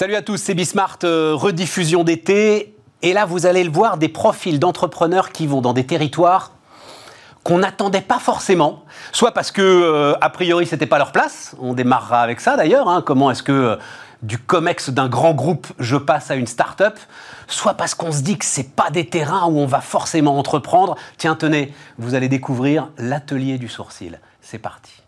[0.00, 2.74] Salut à tous, c'est Bismart, euh, rediffusion d'été.
[3.02, 6.52] Et là, vous allez le voir, des profils d'entrepreneurs qui vont dans des territoires
[7.44, 11.74] qu'on n'attendait pas forcément, soit parce que euh, a priori c'était pas leur place, on
[11.74, 12.88] démarrera avec ça d'ailleurs.
[12.88, 13.02] hein.
[13.04, 13.76] comment est-ce que euh,
[14.22, 16.98] du comex d'un grand groupe je passe à une start-up,
[17.46, 20.96] soit parce qu'on se dit que c'est pas des terrains où on va forcément entreprendre.
[21.18, 24.18] Tiens, tenez, vous allez découvrir l'atelier du sourcil.
[24.40, 24.99] C'est parti.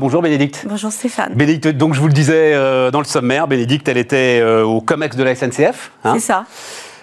[0.00, 0.64] Bonjour Bénédicte.
[0.66, 1.34] Bonjour Stéphane.
[1.34, 4.80] Bénédicte, donc je vous le disais euh, dans le sommaire, Bénédicte, elle était euh, au
[4.80, 6.44] COMEX de la SNCF, hein, C'est ça,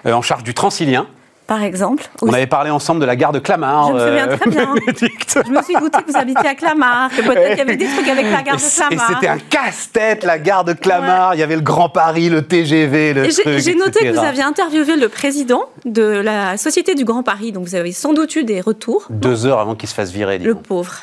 [0.08, 1.06] euh, en charge du Transilien.
[1.46, 2.04] par exemple.
[2.24, 2.36] On Oui.
[2.36, 3.88] avait parlé ensemble de la gare de Clamart.
[3.90, 4.74] Je me souviens très bien.
[4.86, 5.40] Bénédicte.
[5.46, 7.86] Je me suis doutée que vous habitiez à Clamart, que peut-être qu'il y avait des
[7.88, 9.08] trucs avec la gare de Et Clamart.
[9.14, 11.36] c'était un casse-tête, la gare de Clamart.
[11.36, 13.30] Il y avait le Grand Paris, le TGV, le Et
[13.60, 14.12] j'ai- noté etc.
[14.12, 17.92] que vous aviez interviewé le président de la Société du Grand Paris, donc vous avez
[17.92, 19.06] sans doute eu des retours.
[19.12, 20.40] Deux heures avant qu'il se fasse virer.
[20.40, 20.96] Le pauvre.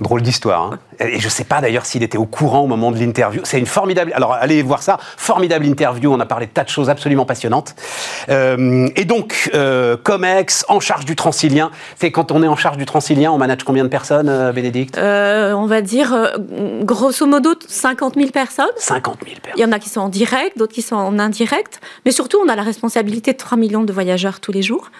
[0.00, 0.72] Drôle d'histoire.
[0.72, 0.78] hein.
[1.00, 3.40] Et je ne sais pas d'ailleurs s'il était au courant au moment de l'interview.
[3.44, 4.12] C'est une formidable.
[4.14, 4.98] Alors allez voir ça.
[5.16, 6.12] Formidable interview.
[6.12, 7.74] On a parlé de tas de choses absolument passionnantes.
[8.28, 11.70] Euh, et donc, euh, Comex, en charge du Transilien.
[11.96, 14.98] C'est quand on est en charge du Transilien, on manage combien de personnes, euh, Bénédicte?
[14.98, 16.14] On va dire,
[16.82, 18.66] grosso modo, 50 000 personnes.
[18.76, 19.52] 50 000 personnes.
[19.56, 21.80] Il y en a qui sont en direct, d'autres qui sont en indirect.
[22.04, 24.90] Mais surtout, on a la responsabilité de 3 millions de voyageurs tous les jours.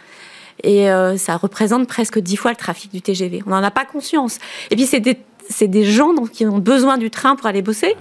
[0.62, 3.42] Et euh, ça représente presque 10 fois le trafic du TGV.
[3.46, 4.38] On n'en a pas conscience.
[4.70, 5.18] Et puis, c'est des,
[5.60, 7.96] des gens donc, qui ont besoin du train pour aller bosser.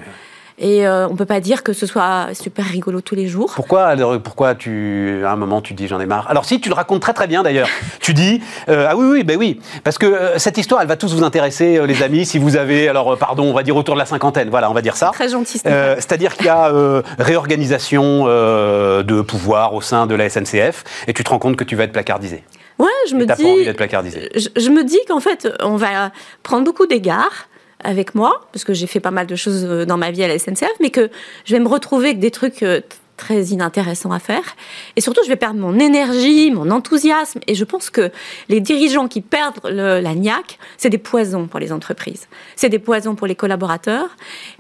[0.59, 3.51] Et euh, on ne peut pas dire que ce soit super rigolo tous les jours.
[3.53, 6.25] Pourquoi, alors, pourquoi tu, à un moment tu dis j'en ai marre?
[6.29, 7.69] Alors si tu le racontes très très bien d'ailleurs,
[7.99, 10.95] tu dis euh, ah oui oui ben oui parce que euh, cette histoire elle va
[10.95, 13.75] tous vous intéresser euh, les amis si vous avez alors euh, pardon on va dire
[13.75, 15.11] autour de la cinquantaine voilà on va dire ça.
[15.13, 15.61] Très gentil.
[15.67, 20.83] Euh, C'est-à-dire qu'il y a euh, réorganisation euh, de pouvoir au sein de la SNCF
[21.07, 22.43] et tu te rends compte que tu vas être placardisé.
[22.79, 24.29] Ouais, je me t'as pas envie dis, d'être placardisé.
[24.35, 26.11] je, je me dis qu'en fait, on va
[26.43, 27.46] prendre beaucoup d'égards
[27.83, 30.27] avec moi, parce que j'ai fait pas mal de choses euh, dans ma vie à
[30.27, 31.09] la SNCF, mais que
[31.45, 32.81] je vais me retrouver avec des trucs euh,
[33.17, 34.55] très inintéressants à faire.
[34.95, 37.39] Et surtout, je vais perdre mon énergie, mon enthousiasme.
[37.47, 38.11] Et je pense que
[38.47, 42.27] les dirigeants qui perdent la niaque, c'est des poisons pour les entreprises.
[42.55, 44.15] C'est des poisons pour les collaborateurs.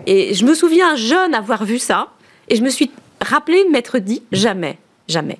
[0.07, 2.09] Et je me souviens jeune avoir vu ça.
[2.49, 2.91] Et je me suis
[3.21, 5.37] rappelé de m'être dit jamais, jamais.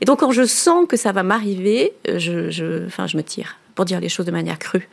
[0.00, 3.84] Et donc, quand je sens que ça va m'arriver, euh, enfin, je me tire, pour
[3.84, 4.88] dire les choses de manière crue.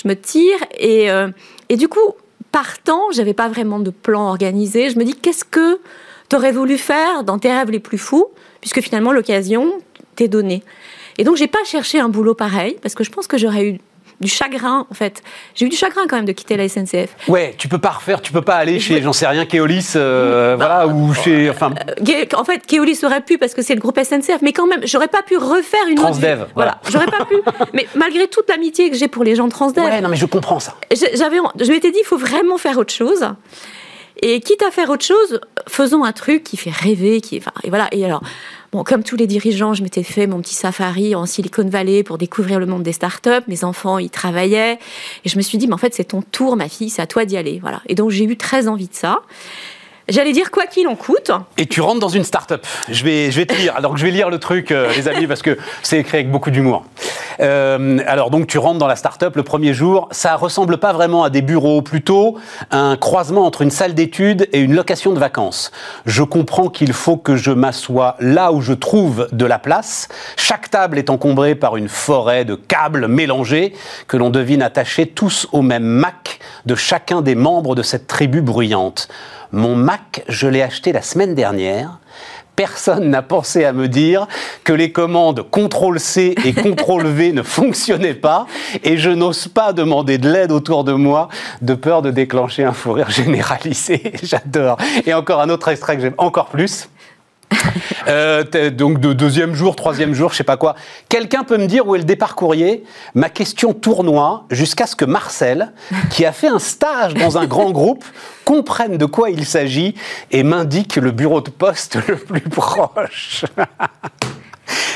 [0.00, 1.28] Je me tire et, euh,
[1.68, 2.14] et du coup,
[2.52, 4.90] partant, j'avais pas vraiment de plan organisé.
[4.90, 5.80] Je me dis, qu'est-ce que
[6.28, 8.26] tu aurais voulu faire dans tes rêves les plus fous,
[8.60, 9.72] puisque finalement, l'occasion
[10.14, 10.62] t'est donnée.
[11.18, 13.80] Et donc, j'ai pas cherché un boulot pareil, parce que je pense que j'aurais eu
[14.20, 15.22] du chagrin, en fait.
[15.54, 17.10] J'ai eu du chagrin quand même de quitter la SNCF.
[17.28, 20.54] Ouais, tu peux pas refaire, tu peux pas aller chez j'en sais rien Keolis euh,
[20.56, 23.98] voilà ou chez enfin Gue- En fait, Keolis aurait pu parce que c'est le groupe
[23.98, 26.44] SNCF, mais quand même, j'aurais pas pu refaire une autre Transdev, vie.
[26.54, 26.80] voilà.
[26.90, 27.36] J'aurais pas pu.
[27.74, 30.26] Mais malgré toute l'amitié que j'ai pour les gens de Transdev, ouais non mais je
[30.26, 30.74] comprends ça.
[31.14, 33.24] j'avais, je m'étais dit, il faut vraiment faire autre chose.
[34.20, 37.88] Et quitte à faire autre chose, faisons un truc qui fait rêver, qui, et voilà.
[37.92, 38.22] Et alors,
[38.72, 42.18] bon, comme tous les dirigeants, je m'étais fait mon petit safari en Silicon Valley pour
[42.18, 43.44] découvrir le monde des startups.
[43.46, 44.78] Mes enfants y travaillaient,
[45.24, 47.06] et je me suis dit, mais en fait, c'est ton tour, ma fille, c'est à
[47.06, 47.80] toi d'y aller, voilà.
[47.86, 49.22] Et donc, j'ai eu très envie de ça.
[50.08, 51.30] J'allais dire quoi qu'il en coûte.
[51.58, 52.66] Et tu rentres dans une start-up.
[52.88, 53.74] Je vais, je vais te lire.
[53.76, 56.50] Alors je vais lire le truc, euh, les amis, parce que c'est écrit avec beaucoup
[56.50, 56.86] d'humour.
[57.40, 60.08] Euh, alors donc tu rentres dans la start-up le premier jour.
[60.10, 62.38] Ça ressemble pas vraiment à des bureaux, plutôt
[62.70, 65.70] un croisement entre une salle d'études et une location de vacances.
[66.06, 70.08] Je comprends qu'il faut que je m'assoie là où je trouve de la place.
[70.36, 73.74] Chaque table est encombrée par une forêt de câbles mélangés
[74.06, 78.40] que l'on devine attachés tous au même Mac de chacun des membres de cette tribu
[78.40, 79.08] bruyante.
[79.52, 81.98] Mon Mac, je l'ai acheté la semaine dernière.
[82.58, 84.26] Personne n'a pensé à me dire
[84.64, 88.48] que les commandes CTRL-C et CTRL-V ne fonctionnaient pas
[88.82, 91.28] et je n'ose pas demander de l'aide autour de moi
[91.62, 94.12] de peur de déclencher un fou rire généralisé.
[94.24, 94.76] J'adore.
[95.06, 96.88] Et encore un autre extrait que j'aime encore plus.
[98.06, 100.74] Euh, donc de deuxième jour, troisième jour, je sais pas quoi.
[101.08, 102.84] Quelqu'un peut me dire où est le départ courrier?
[103.14, 105.72] Ma question tournoie jusqu'à ce que Marcel,
[106.10, 108.04] qui a fait un stage dans un grand groupe,
[108.44, 109.94] comprenne de quoi il s'agit
[110.30, 113.44] et m'indique le bureau de poste le plus proche.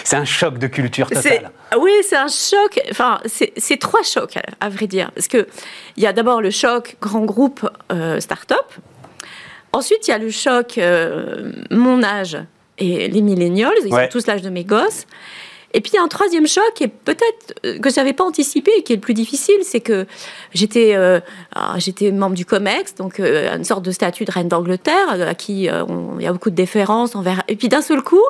[0.04, 1.50] C'est un choc de culture totale.
[1.78, 2.80] Oui, c'est un choc.
[2.90, 5.10] Enfin, c'est trois chocs, à, à vrai dire.
[5.12, 5.46] Parce qu'il
[5.96, 8.66] y a d'abord le choc grand groupe euh, start-up.
[9.72, 12.36] Ensuite, il y a le choc euh, mon âge
[12.78, 13.72] et les millennials.
[13.84, 14.04] Ils Ouais.
[14.04, 15.06] ont tous l'âge de mes gosses.
[15.74, 18.92] Et puis un troisième choc, et peut-être euh, que je n'avais pas anticipé, et qui
[18.92, 20.06] est le plus difficile, c'est que
[20.52, 21.20] j'étais euh,
[21.76, 25.62] j'étais membre du COMEX, donc euh, une sorte de statut de reine d'Angleterre, à qui
[25.62, 27.42] il y a beaucoup de déférence envers.
[27.48, 28.22] Et puis d'un seul coup,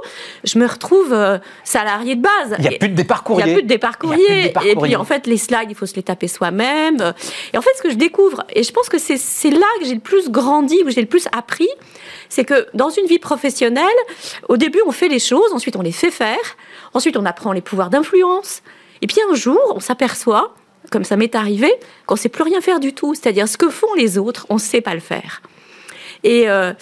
[0.44, 1.16] je me retrouve
[1.64, 2.56] salarié de base.
[2.58, 3.44] Il n'y a plus de départ courrier.
[3.44, 4.52] Il n'y a plus de départ courrier.
[4.64, 7.12] Et puis en fait, les slides, il faut se les taper soi-même.
[7.52, 9.94] Et en fait, ce que je découvre, et je pense que c'est là que j'ai
[9.94, 11.68] le plus grandi, où j'ai le plus appris,
[12.28, 13.84] c'est que dans une vie professionnelle,
[14.48, 16.56] au début, on fait les choses, ensuite on les fait faire,
[16.94, 18.62] ensuite on apprend les pouvoirs d'influence,
[19.02, 20.54] et puis un jour, on s'aperçoit,
[20.90, 21.72] comme ça m'est arrivé,
[22.06, 23.14] qu'on ne sait plus rien faire du tout.
[23.14, 25.42] C'est-à-dire ce que font les autres, on ne sait pas le faire.
[26.22, 26.72] Et, euh,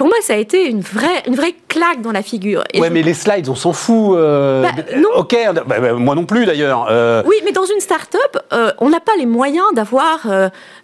[0.00, 2.64] pour moi, ça a été une vraie, une vraie claque dans la figure.
[2.72, 4.16] Oui, ouais, mais les slides, on s'en fout.
[4.16, 5.10] Euh, bah, non.
[5.14, 6.86] Ok, bah, bah, moi non plus d'ailleurs.
[6.88, 7.22] Euh.
[7.26, 10.26] Oui, mais dans une start-up, euh, on n'a pas les moyens d'avoir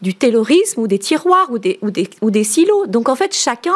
[0.02, 2.88] du taylorisme ou des tiroirs ou des, ou, des, ou des silos.
[2.88, 3.72] Donc en fait, chacun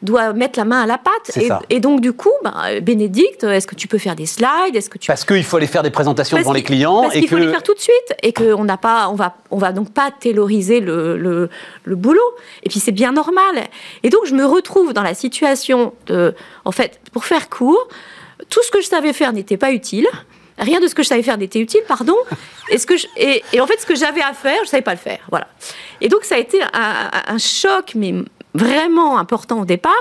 [0.00, 1.36] doit mettre la main à la pâte.
[1.36, 2.32] Et, et, donc du coup,
[2.80, 4.74] Bénédicte, est-ce que tu peux faire des slides?
[4.74, 7.20] Est-ce que tu Parce qu'il faut aller faire des présentations devant les clients parce et
[7.20, 9.72] qu'il faut les faire tout de suite et qu'on n'a pas, on va, on va
[9.72, 11.50] donc pas tayloriser le, le,
[11.84, 12.22] le boulot.
[12.62, 13.64] Et puis c'est bien normal.
[14.02, 16.34] Et donc je me retrouve dans la situation de,
[16.64, 17.88] en fait, pour faire court,
[18.48, 20.06] tout ce que je savais faire n'était pas utile.
[20.58, 22.16] Rien de ce que je savais faire n'était utile, pardon.
[22.70, 24.98] Et, ce que et, en fait, ce que j'avais à faire, je savais pas le
[24.98, 25.20] faire.
[25.30, 25.46] Voilà.
[26.00, 28.14] Et donc, ça a été un, choc, mais
[28.54, 29.92] vraiment important au départ.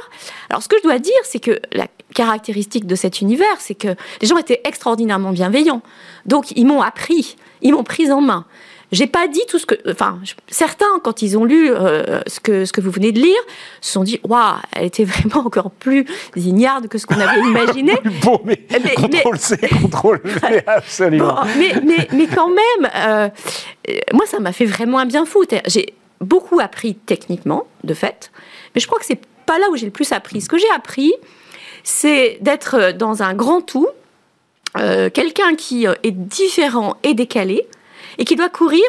[0.49, 3.89] Alors, ce que je dois dire, c'est que la caractéristique de cet univers, c'est que
[4.21, 5.83] les gens étaient extraordinairement bienveillants.
[6.25, 8.45] Donc, ils m'ont appris, ils m'ont prise en main.
[8.91, 9.75] J'ai pas dit tout ce que.
[9.89, 13.39] Enfin, certains, quand ils ont lu euh, ce, que, ce que vous venez de lire,
[13.81, 16.05] se sont dit Waouh, elle était vraiment encore plus
[16.35, 17.93] ignarde que ce qu'on avait imaginé.
[18.23, 21.41] bon, mais, mais contrôle C, contrôle V, absolument.
[21.57, 23.29] mais, mais, mais, quand même, euh,
[24.13, 25.43] moi, ça m'a fait vraiment un bien fou.
[25.65, 28.31] J'ai beaucoup appris techniquement, de fait,
[28.73, 30.39] mais je crois que c'est pas là où j'ai le plus appris.
[30.39, 31.13] Ce que j'ai appris,
[31.83, 33.87] c'est d'être dans un grand tout,
[34.77, 37.67] euh, quelqu'un qui est différent et décalé,
[38.17, 38.83] et qui doit courir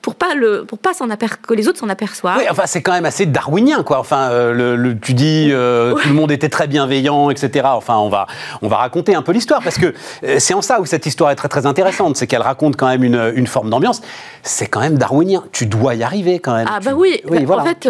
[0.00, 2.38] pour pas le pour pas s'en que les autres s'en aperçoivent.
[2.38, 3.98] Oui, enfin c'est quand même assez darwinien quoi.
[3.98, 7.68] Enfin euh, le, tu dis euh, tout le monde était très bienveillant, etc.
[7.72, 8.26] Enfin on va
[8.62, 9.94] on va raconter un peu l'histoire parce que
[10.24, 12.88] euh, c'est en ça où cette histoire est très très intéressante, c'est qu'elle raconte quand
[12.88, 14.02] même une, une forme d'ambiance.
[14.42, 15.44] C'est quand même darwinien.
[15.52, 16.66] Tu dois y arriver quand même.
[16.68, 17.22] Ah bah oui.
[17.30, 17.88] en fait,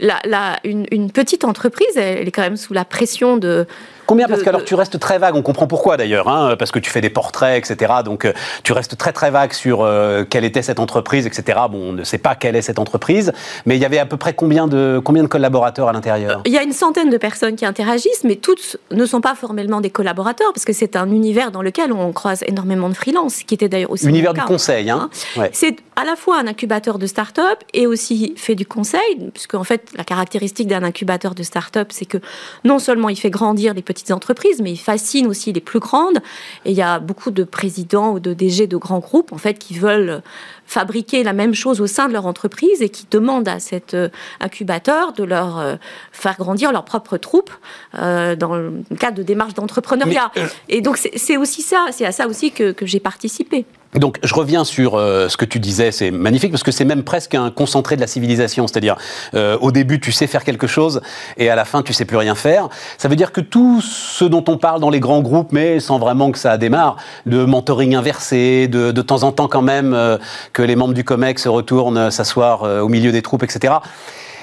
[0.00, 3.66] la, la, une, une, petite entreprise, elle est quand même sous la pression de
[4.06, 6.78] Combien Parce que alors tu restes très vague, on comprend pourquoi d'ailleurs, hein, parce que
[6.78, 7.92] tu fais des portraits, etc.
[8.04, 11.58] Donc euh, tu restes très très vague sur euh, quelle était cette entreprise, etc.
[11.70, 13.32] Bon, on ne sait pas quelle est cette entreprise,
[13.66, 16.42] mais il y avait à peu près combien de, combien de collaborateurs à l'intérieur?
[16.46, 19.80] Il y a une centaine de personnes qui interagissent, mais toutes ne sont pas formellement
[19.80, 23.54] des collaborateurs, parce que c'est un univers dans lequel on croise énormément de freelance, qui
[23.54, 24.06] était d'ailleurs aussi...
[24.06, 25.48] Univers du conseil, hein, hein.
[25.52, 29.64] C'est à la fois un incubateur de start-up et aussi fait du conseil, puisque en
[29.64, 32.18] fait la caractéristique d'un incubateur de start-up, c'est que
[32.64, 36.18] non seulement il fait grandir des petites entreprises, mais il fascine aussi les plus grandes.
[36.64, 39.54] Et il y a beaucoup de présidents ou de DG de grands groupes, en fait,
[39.58, 40.22] qui veulent
[40.66, 44.08] fabriquer la même chose au sein de leur entreprise et qui demandent à cet euh,
[44.40, 45.76] incubateur de leur euh,
[46.12, 47.50] faire grandir leur propre troupe
[47.98, 50.32] euh, dans le cadre de démarches d'entrepreneuriat.
[50.68, 53.66] Et donc c'est aussi ça, c'est à ça aussi que, que j'ai participé.
[53.94, 57.04] Donc, je reviens sur euh, ce que tu disais, c'est magnifique parce que c'est même
[57.04, 58.66] presque un concentré de la civilisation.
[58.66, 58.96] C'est-à-dire,
[59.34, 61.00] euh, au début, tu sais faire quelque chose
[61.36, 62.68] et à la fin, tu sais plus rien faire.
[62.98, 65.98] Ça veut dire que tout ce dont on parle dans les grands groupes, mais sans
[65.98, 66.96] vraiment que ça démarre,
[67.26, 70.18] de mentoring inversé, de, de temps en temps quand même euh,
[70.52, 73.74] que les membres du COMEX se retournent s'asseoir au milieu des troupes, etc.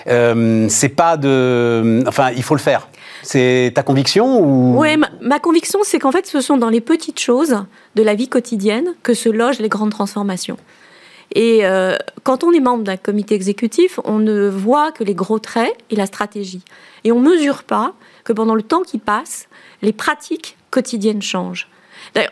[0.06, 2.04] c'est pas de.
[2.08, 2.88] Enfin, il faut le faire.
[3.24, 4.80] C'est ta conviction ou...
[4.80, 7.64] Oui, ma, conviction, c'est qu'en fait, ce sont dans les petites choses
[7.96, 10.58] de la vie quotidienne que se logent les grandes transformations.
[11.34, 15.40] Et euh, quand on est membre d'un comité exécutif, on ne voit que les gros
[15.40, 16.64] traits et la stratégie.
[17.04, 17.94] Et on ne mesure pas
[18.24, 19.48] que pendant le temps qui passe,
[19.82, 21.68] les pratiques quotidiennes changent.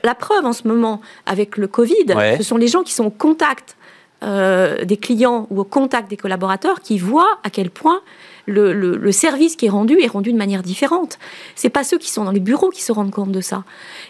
[0.03, 2.05] La preuve en ce moment avec le Covid,
[2.37, 3.77] ce sont les gens qui sont au contact
[4.23, 8.01] euh, des clients ou au contact des collaborateurs qui voient à quel point
[8.46, 11.19] le, service qui est rendu est rendu de manière différente.
[11.55, 13.63] C'est pas ceux qui sont dans les bureaux qui se rendent compte de ça.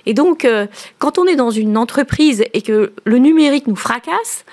[0.06, 0.68] Et donc, euh,
[0.98, 4.46] quand on est dans une entreprise et que le numérique nous fracasse,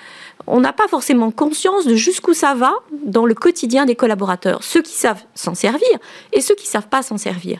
[0.45, 2.73] on n'a pas forcément conscience de jusqu'où ça va
[3.05, 4.63] dans le quotidien des collaborateurs.
[4.63, 5.87] Ceux qui savent s'en servir
[6.31, 7.59] et ceux qui savent pas s'en servir.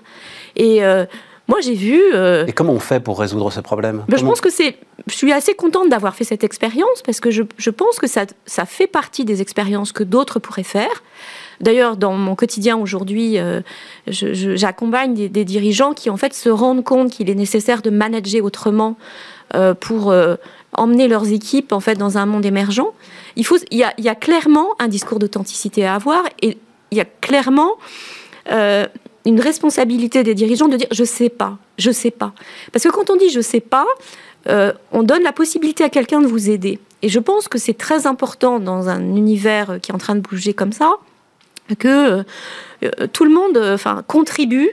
[0.56, 1.06] Et euh,
[1.48, 2.02] moi, j'ai vu.
[2.14, 4.04] Euh, et comment on fait pour résoudre ce problème?
[4.10, 4.78] Ben, Je pense que c'est.
[5.08, 8.26] Je suis assez contente d'avoir fait cette expérience parce que je, je, pense que ça,
[8.46, 11.04] ça fait partie des expériences que d'autres pourraient faire.
[11.62, 13.62] D'ailleurs, dans mon quotidien aujourd'hui, euh,
[14.08, 18.96] j'accompagne des, dirigeants qui en fait se rendent compte qu'il est nécessaire de manager autrement
[19.56, 20.36] euh, pour euh,
[20.74, 22.88] emmener leurs équipes en fait dans un monde émergent.
[23.36, 26.58] Il faut, il y a, clairement un discours d'authenticité à avoir et
[26.92, 27.76] il y a clairement
[29.26, 32.32] une responsabilité des dirigeants de dire je sais pas, je sais pas.
[32.72, 33.86] Parce que quand on dit je sais pas,
[34.46, 36.80] on donne la possibilité à quelqu'un de vous aider.
[37.02, 40.22] Et je pense que c'est très important dans un univers qui est en train de
[40.22, 40.94] bouger comme ça,
[41.76, 42.24] que
[42.84, 44.70] euh, tout le monde enfin, contribue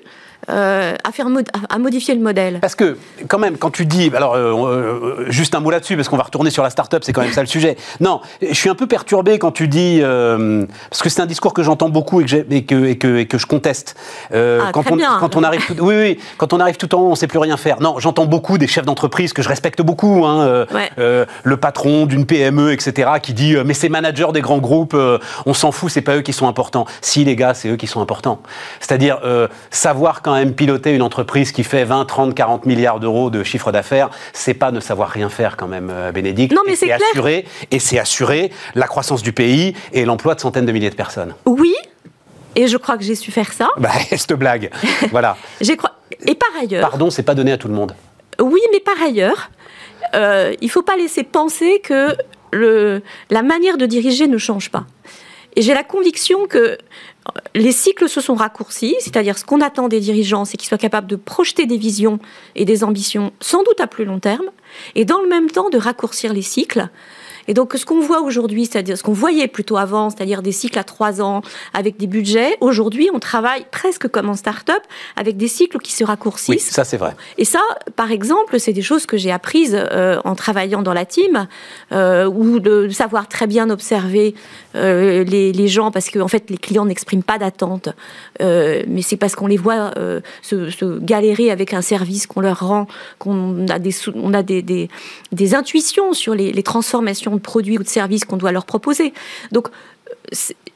[0.51, 1.27] euh, à, faire
[1.69, 2.59] à modifier le modèle.
[2.61, 2.99] Parce que,
[3.29, 4.11] quand même, quand tu dis.
[4.15, 7.13] Alors, euh, euh, juste un mot là-dessus, parce qu'on va retourner sur la start-up, c'est
[7.13, 7.77] quand même ça le sujet.
[8.01, 10.01] Non, je suis un peu perturbé quand tu dis.
[10.03, 13.27] parce que c'est un discours que j'entends beaucoup et que, et que, et que, et
[13.27, 13.97] que, je conteste.
[14.33, 15.17] Ah, quand, on, bien.
[15.19, 17.27] quand on arrive tout, oui, oui, quand on arrive tout en haut, on ne sait
[17.27, 17.81] plus rien faire.
[17.81, 20.25] Non, j'entends beaucoup des chefs d'entreprise que je respecte beaucoup.
[20.27, 24.97] Hein, le patron d'une PME, etc., qui dit Mais ces managers des grands groupes,
[25.47, 26.87] on s'en fout, c'est pas eux qui sont importants.
[27.01, 28.41] Si, les gars, c'est eux qui sont importants.
[28.81, 29.21] C'est-à-dire
[29.71, 33.73] savoir quand même piloter une entreprise qui fait 20, 30, 40 milliards d'euros de chiffre
[33.73, 36.55] d'affaires, c'est pas ne savoir rien faire quand même, euh, Bénédicte.
[36.55, 40.67] Non, mais c'est assurer Et c'est assurer la croissance du pays et l'emploi de centaines
[40.67, 41.35] de milliers de personnes.
[41.47, 41.75] Oui,
[42.57, 43.69] et je crois que j'ai su faire ça.
[43.77, 44.71] Bah, cette blague.
[45.11, 45.37] voilà.
[46.27, 46.89] Et par ailleurs.
[46.89, 47.95] Pardon, c'est pas donné à tout le monde.
[48.41, 49.51] Oui, mais par ailleurs,
[50.15, 52.17] euh, il faut pas laisser penser que
[52.53, 54.85] le, la manière de diriger ne change pas.
[55.57, 56.79] Et j'ai la conviction que
[57.55, 61.07] les cycles se sont raccourcis, c'est-à-dire ce qu'on attend des dirigeants, c'est qu'ils soient capables
[61.07, 62.19] de projeter des visions
[62.57, 64.51] et des ambitions sans doute à plus long terme,
[64.97, 66.89] et dans le même temps de raccourcir les cycles
[67.49, 70.79] et donc, ce qu'on voit aujourd'hui, c'est-à-dire ce qu'on voyait plutôt avant, c'est-à-dire des cycles
[70.79, 74.83] à trois ans avec des budgets, aujourd'hui, on travaille presque comme en start-up
[75.17, 76.49] avec des cycles qui se raccourcissent.
[76.49, 77.15] Oui, ça, c'est vrai.
[77.39, 77.61] Et ça,
[77.97, 81.47] par exemple, c'est des choses que j'ai apprises euh, en travaillant dans la team,
[81.93, 84.35] euh, ou de savoir très bien observer
[84.75, 87.89] euh, les, les, gens, parce qu'en en fait, les clients n'expriment pas d'attente,
[88.41, 89.93] mais c'est parce qu'on les voit
[90.43, 92.87] se, se, galérer avec un service qu'on leur rend,
[93.19, 94.89] qu'on a des, on a des, des,
[95.33, 99.13] des intuitions sur les, les transformations de produits ou de services qu'on doit leur proposer.
[99.53, 99.69] Donc,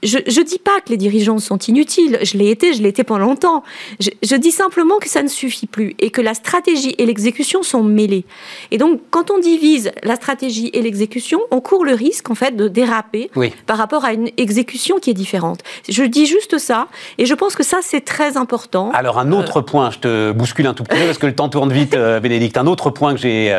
[0.03, 3.03] je ne dis pas que les dirigeants sont inutiles, je l'ai été, je l'ai été
[3.03, 3.65] pendant longtemps.
[4.00, 7.83] Je, dis simplement que ça ne suffit plus et que la stratégie et l'exécution sont
[7.83, 8.25] mêlées.
[8.71, 12.55] Et donc, quand on divise la stratégie et l'exécution, on court le risque en fait
[12.55, 13.31] de déraper
[13.67, 15.61] par rapport à une exécution qui est différente.
[15.88, 16.87] Je dis juste ça
[17.19, 18.91] et je pense que ça c'est très important.
[18.93, 21.35] Alors un autre euh, point, je te bouscule un tout petit peu parce que le
[21.35, 22.57] temps tourne vite, euh, Bénédicte.
[22.57, 23.53] Un autre point que j'ai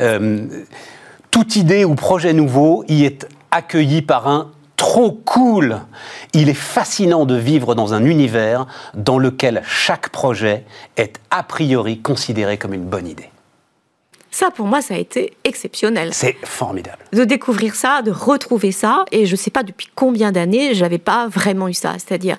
[0.00, 0.46] euh,
[1.30, 5.80] toute idée ou projet nouveau y est accueilli par un trop cool.
[6.32, 10.64] Il est fascinant de vivre dans un univers dans lequel chaque projet
[10.96, 13.30] est a priori considéré comme une bonne idée.
[14.30, 16.10] Ça, pour moi, ça a été exceptionnel.
[16.12, 16.98] C'est formidable.
[17.12, 19.04] De découvrir ça, de retrouver ça.
[19.10, 21.94] Et je ne sais pas depuis combien d'années, je n'avais pas vraiment eu ça.
[21.94, 22.36] C'est-à-dire,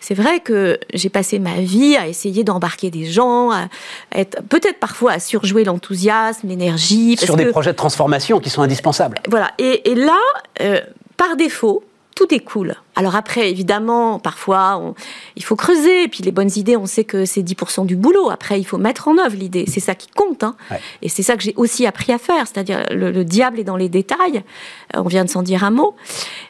[0.00, 3.68] c'est vrai que j'ai passé ma vie à essayer d'embarquer des gens, à
[4.14, 7.16] être peut-être parfois à surjouer l'enthousiasme, l'énergie.
[7.18, 9.20] Sur des projets de transformation qui sont indispensables.
[9.28, 9.52] Voilà.
[9.58, 10.18] Et, là,
[10.62, 10.80] euh,
[11.16, 11.84] par défaut,
[12.16, 12.74] tout est cool.
[12.96, 14.94] Alors après, évidemment, parfois,
[15.36, 16.04] il faut creuser.
[16.04, 18.30] Et puis les bonnes idées, on sait que c'est 10% du boulot.
[18.30, 19.66] Après, il faut mettre en œuvre l'idée.
[19.68, 20.42] C'est ça qui compte.
[20.42, 20.56] Hein.
[21.02, 22.46] Et c'est ça que j'ai aussi appris à faire.
[22.46, 24.42] C'est-à-dire, le, diable est dans les détails.
[24.96, 25.94] Euh, on vient de s'en dire un mot.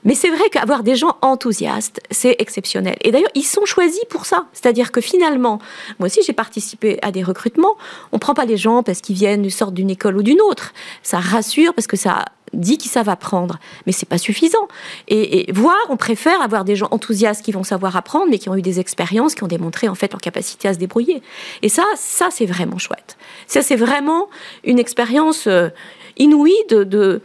[0.04, 2.96] Mais c'est vrai qu'avoir des gens enthousiastes, c'est exceptionnel.
[3.02, 4.46] Et d'ailleurs, ils sont choisis pour ça.
[4.52, 5.58] C'est-à-dire que finalement,
[5.98, 7.74] moi aussi, j'ai participé à des recrutements.
[8.12, 10.72] On ne prend pas les gens parce qu'ils viennent, sortent d'une école ou d'une autre.
[11.02, 14.68] Ça rassure parce que ça dit qu'ils savent apprendre, mais c'est pas suffisant.
[15.08, 18.48] Et, et, voir, on préfère avoir des gens enthousiastes qui vont savoir apprendre, mais qui
[18.48, 21.22] ont eu des expériences, qui ont démontré en fait leur capacité à se débrouiller.
[21.62, 23.16] Et ça, ça c'est vraiment chouette.
[23.46, 24.28] Ça, c'est vraiment
[24.64, 25.68] une expérience euh,
[26.16, 27.22] inouïe de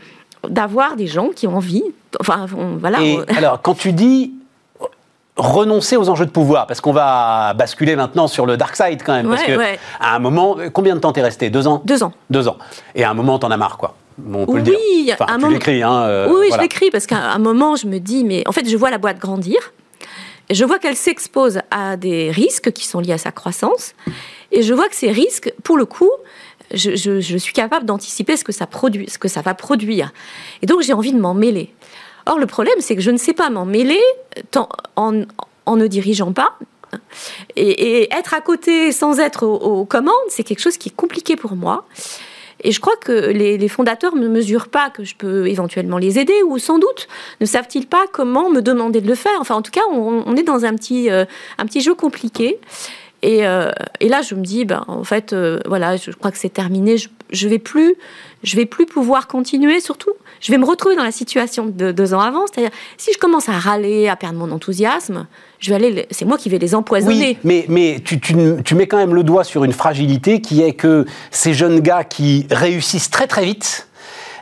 [0.50, 1.84] d'avoir des gens qui ont envie.
[2.20, 2.48] Enfin,
[2.80, 3.02] voilà.
[3.02, 4.34] Et alors, quand tu dis
[5.38, 9.14] renoncer aux enjeux de pouvoir Parce qu'on va basculer maintenant sur le dark side quand
[9.14, 9.30] même.
[9.30, 9.58] parce que
[10.00, 11.50] à un moment, combien de temps t'es resté?
[11.50, 11.82] Deux ans?
[11.86, 12.14] Deux ans.
[12.30, 12.58] Deux ans.
[12.96, 13.96] Et à un moment, t'en as marre, quoi
[14.28, 15.18] on peut oui, le dire.
[15.20, 15.54] Enfin, un tu moment...
[15.54, 18.52] l'écris, hein, euh, oui, je l'écris parce qu'à un moment, je me dis, mais en
[18.52, 19.74] fait, je vois la boîte grandir.
[20.50, 23.94] Je vois qu'elle s'expose à des risques qui sont liés à sa croissance.
[24.52, 26.12] Et je vois que ces risques, pour le coup,
[26.74, 30.12] je, je, suis capable d'anticiper ce que ça produit, ce que ça va produire.
[30.62, 31.74] Et donc, j'ai envie de m'en mêler.
[32.26, 34.02] Or, le problème, c'est que je ne sais pas m'en mêler
[34.52, 35.22] tant, en,
[35.66, 36.58] en ne dirigeant pas,
[37.56, 40.96] et, et, être à côté sans être aux, aux commandes, c'est quelque chose qui est
[40.96, 41.86] compliqué pour moi.
[42.64, 46.44] Et je crois que les, fondateurs ne mesurent pas que je peux éventuellement les aider,
[46.46, 47.08] ou sans doute
[47.40, 49.38] ne savent-ils pas comment me demander de le faire.
[49.40, 51.26] Enfin, en tout cas, on, est dans un petit, euh,
[51.58, 52.60] un petit jeu compliqué.
[53.24, 56.38] Et, euh, et, là, je me dis, ben, en fait, euh, voilà, je crois que
[56.38, 56.98] c'est terminé.
[56.98, 57.96] Je, je vais plus,
[58.44, 59.80] je vais plus pouvoir continuer.
[59.80, 62.46] Surtout, je vais me retrouver dans la situation de deux ans avant.
[62.48, 65.28] C'est-à-dire, si je commence à râler, à perdre mon enthousiasme,
[65.60, 67.38] je vais aller, c'est moi qui vais les empoisonner.
[67.38, 70.62] Oui, mais, mais tu, tu, tu, mets quand même le doigt sur une fragilité qui
[70.62, 73.88] est que ces jeunes gars qui réussissent très très vite,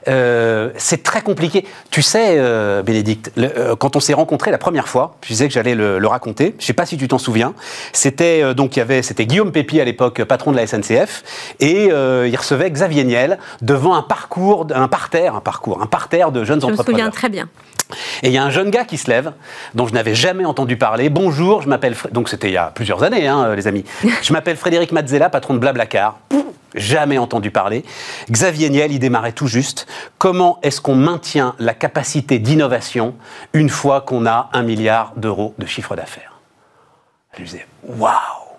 [0.08, 1.66] euh, c'est très compliqué.
[1.92, 5.48] Tu sais, euh, Bénédicte, le- euh, quand on s'est rencontrés la première fois, je disais
[5.48, 6.56] que j'allais le, le raconter.
[6.60, 7.54] Je sais pas si tu t'en souviens.
[7.94, 11.24] C'était donc il y avait, c'était Guillaume Pépi à l'époque, patron de la SNCF,
[11.60, 16.44] et il recevait Xavier Niel devant un parcours, un parterre, un parcours, un parterre de
[16.44, 17.12] jeunes Je me souviens entrepreneurs.
[17.12, 17.50] très bien.
[18.22, 19.32] Et il y a un jeune gars qui se lève,
[19.74, 21.10] dont je n'avais jamais entendu parler.
[21.10, 21.96] Bonjour, je m'appelle.
[22.12, 23.84] Donc c'était il y a plusieurs années, hein, les amis.
[24.22, 26.20] Je m'appelle Frédéric Mazzella, patron de Blablacar.
[26.76, 27.84] Jamais entendu parler.
[28.30, 29.88] Xavier Niel, il démarrait tout juste.
[30.18, 33.16] Comment est-ce qu'on maintient la capacité d'innovation
[33.54, 36.34] une fois qu'on a un milliard d'euros de chiffre d'affaires?
[37.34, 38.50] Je lui disais, waouh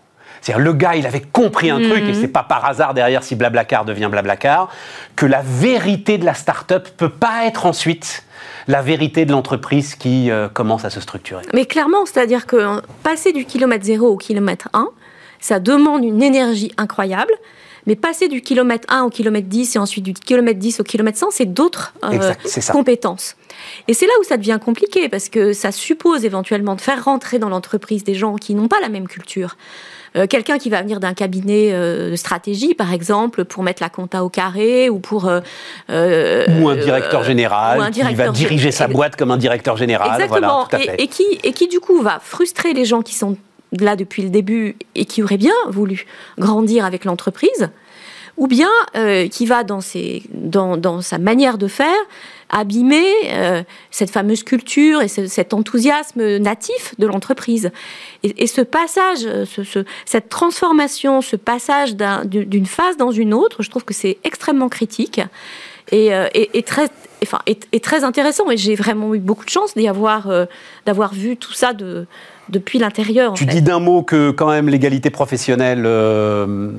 [0.41, 3.37] c'est-à-dire, le gars, il avait compris un truc, et c'est pas par hasard derrière si
[3.37, 4.71] Blablacar devient Blablacar,
[5.17, 8.25] que la vérité de la start-up peut pas être ensuite
[8.67, 11.43] la vérité de l'entreprise qui euh, commence à se structurer.
[11.53, 14.89] Mais clairement, c'est-à-dire que euh, passer du kilomètre 0 au kilomètre 1,
[15.41, 17.33] ça demande une énergie incroyable.
[17.87, 21.19] Mais passer du kilomètre 1 au kilomètre 10 et ensuite du kilomètre 10 au kilomètre
[21.19, 23.37] 100, c'est d'autres euh, Exact, compétences.
[23.89, 27.39] Et c'est là où ça devient compliqué parce que ça suppose éventuellement de faire rentrer
[27.39, 29.57] dans l'entreprise des gens qui n'ont pas la même culture.
[30.17, 33.89] Euh, Quelqu'un qui va venir d'un cabinet euh, de stratégie, par exemple, pour mettre la
[33.89, 35.25] compta au carré ou pour...
[35.25, 35.31] Ou
[35.89, 40.11] un directeur général ou un qui va directeur diriger sa boîte comme un directeur général.
[40.15, 40.41] Exactement.
[40.41, 41.01] Voilà, tout à fait.
[41.01, 43.37] et, et qui, et qui, du coup, va frustrer les gens qui sont
[43.79, 46.07] là depuis le début et qui auraient bien voulu
[46.39, 47.71] grandir avec l'entreprise,
[48.37, 51.99] ou bien euh, qui va, dans, ses, dans, dans sa manière de faire,
[52.49, 57.71] abîmer euh, cette fameuse culture et ce- cet enthousiasme natif de l'entreprise.
[58.25, 63.13] Et, ce passage, euh, ce- ce- cette transformation, ce passage d'un- du- d'une phase dans
[63.13, 65.21] une autre, je trouve que c'est extrêmement critique
[65.93, 66.89] et, et- et très,
[67.23, 68.51] enfin, et très intéressant.
[68.51, 70.47] Et j'ai vraiment eu beaucoup de chance d'y avoir, euh,
[70.87, 72.07] d'avoir vu tout ça de,
[72.49, 73.35] depuis l'intérieur.
[73.35, 73.51] Tu fait.
[73.51, 76.71] dis d'un mot que quand même l'égalité professionnelle, euh,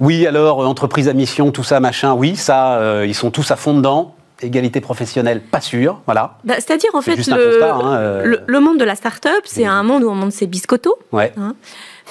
[0.00, 3.56] oui alors entreprise à mission, tout ça machin, oui ça, euh, ils sont tous à
[3.56, 4.14] fond dedans.
[4.44, 6.38] Égalité professionnelle, pas sûr, voilà.
[6.42, 9.84] Bah, C'est-à-dire, en fait, le, constat, hein, le, le monde de la start-up, c'est un
[9.84, 10.98] monde où on monte ses biscottos.
[11.12, 11.32] Ouais.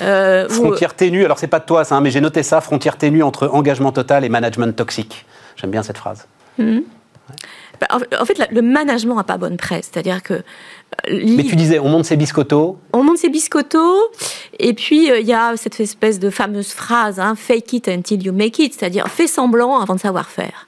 [0.01, 2.61] euh, où- Frontière ténue, alors c'est pas de toi ça, hein, mais j'ai noté ça,
[2.61, 5.25] frontière ténue entre engagement total et management toxique.
[5.57, 6.25] J'aime bien cette phrase.
[6.57, 6.79] en
[7.89, 9.89] en fait, le management n'a pas bonne presse.
[9.91, 10.33] C'est-à-dire que.
[10.35, 10.41] euh,
[11.09, 14.11] Mais tu disais, on monte ses biscottos, On monte ses biscottos,
[14.59, 18.21] et puis euh, il y a cette espèce de fameuse phrase, hein, fake it until
[18.23, 20.67] you make it, c'est-à-dire fais semblant avant de savoir faire.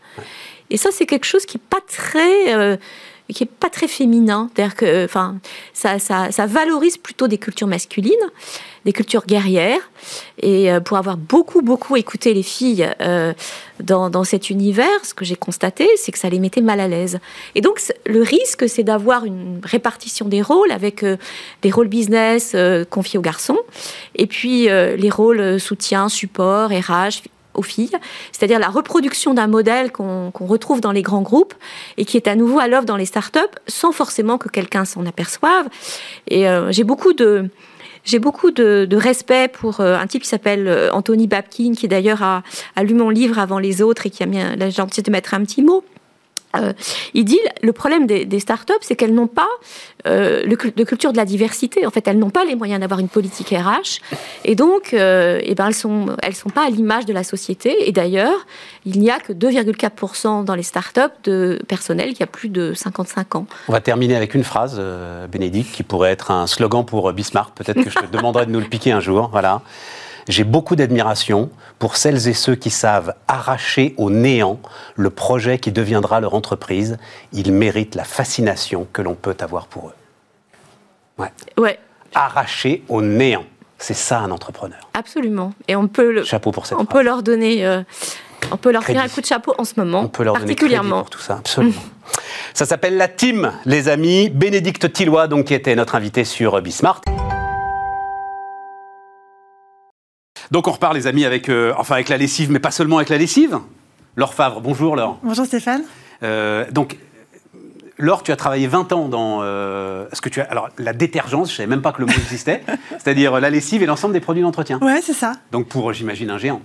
[0.69, 2.55] Et ça, c'est quelque chose qui n'est pas très.
[2.55, 2.77] euh,
[3.33, 5.37] qui est pas très féminin, c'est-à-dire que, euh, enfin,
[5.73, 8.13] ça, ça, valorise plutôt des cultures masculines,
[8.85, 9.79] des cultures guerrières,
[10.41, 13.33] et euh, pour avoir beaucoup, beaucoup écouté les filles euh,
[13.81, 16.87] dans, dans cet univers, ce que j'ai constaté, c'est que ça les mettait mal à
[16.87, 17.19] l'aise.
[17.55, 21.05] Et donc, le risque, c'est d'avoir une répartition des rôles avec
[21.61, 23.59] des rôles business euh, confiés aux garçons,
[24.15, 27.91] et puis les rôles soutien, support, RH aux filles,
[28.31, 31.53] c'est-à-dire la reproduction d'un modèle qu'on retrouve dans les grands groupes
[31.97, 35.05] et qui est à nouveau à l'œuvre dans les startups sans forcément que quelqu'un s'en
[35.05, 35.67] aperçoive.
[36.27, 37.49] Et euh, j'ai beaucoup de
[38.05, 42.21] j'ai beaucoup de, respect pour euh, un type qui s'appelle euh, Anthony Babkin, qui d'ailleurs
[42.21, 42.43] a,
[42.83, 45.41] lu mon livre avant les autres et qui a mis la gentillesse de mettre un
[45.43, 45.85] petit mot.
[46.55, 46.73] Euh,
[47.13, 49.47] il dit le problème des, des startups, c'est qu'elles n'ont pas
[50.05, 51.85] euh, le, de culture de la diversité.
[51.85, 53.99] En fait, elles n'ont pas les moyens d'avoir une politique RH,
[54.45, 57.87] et donc, euh, eh ben, elles sont, elles sont pas à l'image de la société.
[57.87, 58.45] Et d'ailleurs,
[58.85, 63.35] il n'y a que 2,4% dans les startups de personnel qui a plus de 55
[63.35, 63.47] ans.
[63.67, 64.81] On va terminer avec une phrase,
[65.31, 67.53] Bénédicte, qui pourrait être un slogan pour Bismarck.
[67.55, 69.29] Peut-être que je te demanderai de nous le piquer un jour.
[69.31, 69.61] Voilà.
[70.27, 74.59] J'ai beaucoup d'admiration pour celles et ceux qui savent arracher au néant
[74.95, 76.97] le projet qui deviendra leur entreprise.
[77.33, 79.93] Ils méritent la fascination que l'on peut avoir pour eux.
[81.17, 81.31] Ouais.
[81.57, 81.79] Ouais,
[82.15, 83.45] Arracher au néant.
[83.77, 84.79] C'est ça un entrepreneur.
[84.93, 85.53] absolument.
[85.67, 86.93] Et on peut, le, Chapeau pour cette on phrase.
[86.93, 87.81] peut leur donner, euh,
[88.51, 88.97] on peut leur Crédit.
[88.99, 90.99] faire un coup de chapeau en ce moment, On peut leur donner particulièrement.
[91.01, 91.73] pour tout ça, absolument.
[92.53, 94.29] Ça s'appelle la team, les amis.
[94.29, 97.01] Bénédicte Tillois, donc, qui était notre invité sur Bismart.
[100.53, 103.09] Donc on repart, les amis, avec, euh, enfin, avec la lessive, mais pas seulement avec
[103.09, 103.57] la lessive.
[104.15, 105.17] Laure Favre, bonjour Laure.
[105.23, 105.81] Bonjour Stéphane.
[106.21, 106.99] Euh, donc,
[107.97, 110.43] Laure, tu as travaillé 20 ans dans euh, ce que tu as.
[110.43, 112.61] Alors, la détergence, je ne savais même pas que le mot existait,
[112.91, 114.77] c'est-à-dire la lessive et l'ensemble des produits d'entretien.
[114.83, 115.31] Ouais, c'est ça.
[115.51, 116.61] Donc, pour, j'imagine, un géant.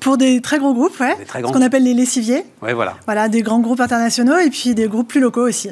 [0.00, 1.14] Pour des très gros groupes, ouais.
[1.16, 2.44] Des très ce grands qu'on appelle les lessiviers.
[2.62, 2.96] Ouais, voilà.
[3.04, 5.68] Voilà, des grands groupes internationaux et puis des groupes plus locaux aussi.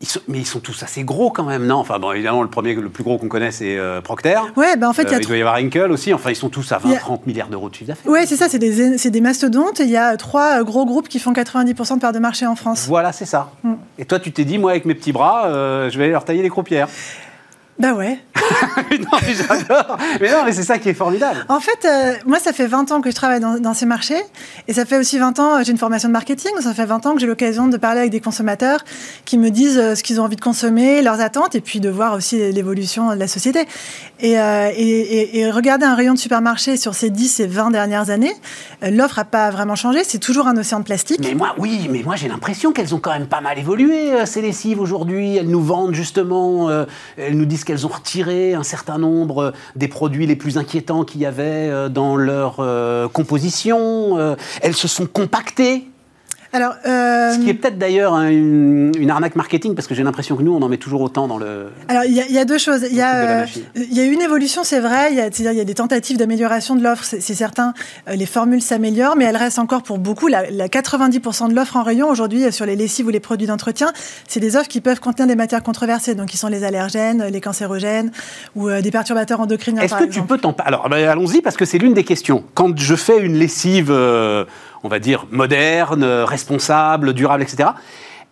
[0.00, 1.74] Ils sont- mais ils sont tous assez gros quand même, non?
[1.78, 4.38] Enfin, bon, évidemment, le premier, le plus gros qu'on connaît, c'est euh, Procter.
[4.56, 6.14] Ouais, ben en fait, il y Euh, a il doit y avoir Henkel aussi.
[6.14, 8.12] Enfin, ils sont tous à Il y a- 20-30 milliards d'euros de chiffre d'affaires.
[8.12, 9.80] Ouais, c'est ça, c'est des, des mastodontes.
[9.80, 12.54] Il y a trois euh, gros groupes qui font 90% de part de marché en
[12.54, 12.86] France.
[12.86, 13.50] Voilà, c'est ça.
[13.64, 13.72] Mm.
[13.98, 16.24] Et toi, tu t'es dit, moi, avec mes petits bras, euh, je vais aller leur
[16.24, 16.88] tailler les croupières.
[17.78, 18.18] Bah ouais.
[18.90, 19.98] non, mais j'adore.
[20.20, 21.44] Mais non, mais c'est ça qui est formidable.
[21.48, 24.20] En fait, euh, moi, ça fait 20 ans que je travaille dans, dans ces marchés.
[24.66, 26.50] Et ça fait aussi 20 ans, euh, j'ai une formation de marketing.
[26.60, 28.80] Ça fait 20 ans que j'ai l'occasion de parler avec des consommateurs
[29.24, 31.88] qui me disent euh, ce qu'ils ont envie de consommer, leurs attentes, et puis de
[31.88, 33.66] voir aussi l'évolution de la société.
[34.20, 37.70] Et, euh, et, et, et regarder un rayon de supermarché sur ces 10 et 20
[37.70, 38.34] dernières années,
[38.82, 40.02] l'offre n'a pas vraiment changé.
[40.04, 41.20] C'est toujours un océan de plastique.
[41.22, 44.42] Mais moi, oui, mais moi j'ai l'impression qu'elles ont quand même pas mal évolué, ces
[44.42, 45.36] lessives aujourd'hui.
[45.36, 46.68] Elles nous vendent justement,
[47.16, 51.04] elles nous disent qu'elles ont retiré un certain nombre euh, des produits les plus inquiétants
[51.04, 54.36] qu'il y avait euh, dans leur euh, composition.
[54.62, 55.86] Elles se sont compactées.
[56.52, 60.02] Alors, euh, Ce qui est peut-être d'ailleurs un- une, une arnaque marketing, parce que j'ai
[60.02, 61.66] l'impression que nous, on en met toujours autant dans le.
[61.88, 62.86] Alors, il y, a- il y a deux choses.
[62.90, 65.08] Il y, a, euh, il y a une évolution, c'est vrai.
[65.10, 67.74] Il y a, c'est-à-dire, il y a des tentatives d'amélioration de l'offre, c'est, certain.
[68.08, 70.28] Euh, les formules s'améliorent, mais elles restent encore pour beaucoup.
[70.28, 73.46] La, la 90% de l'offre en rayon aujourd'hui euh, sur les lessives ou les produits
[73.46, 73.92] d'entretien,
[74.26, 77.40] c'est des offres qui peuvent contenir des matières controversées, donc qui sont les allergènes, les
[77.42, 78.10] cancérogènes
[78.56, 79.82] ou euh, des perturbateurs endocriniens.
[79.82, 82.42] Est-ce que tu peux t'en Alors, ben, allons-y, parce que c'est l'une des questions.
[82.54, 84.46] Quand je fais une lessive, euh,
[84.82, 87.70] on va dire, moderne, responsable, durable, etc.,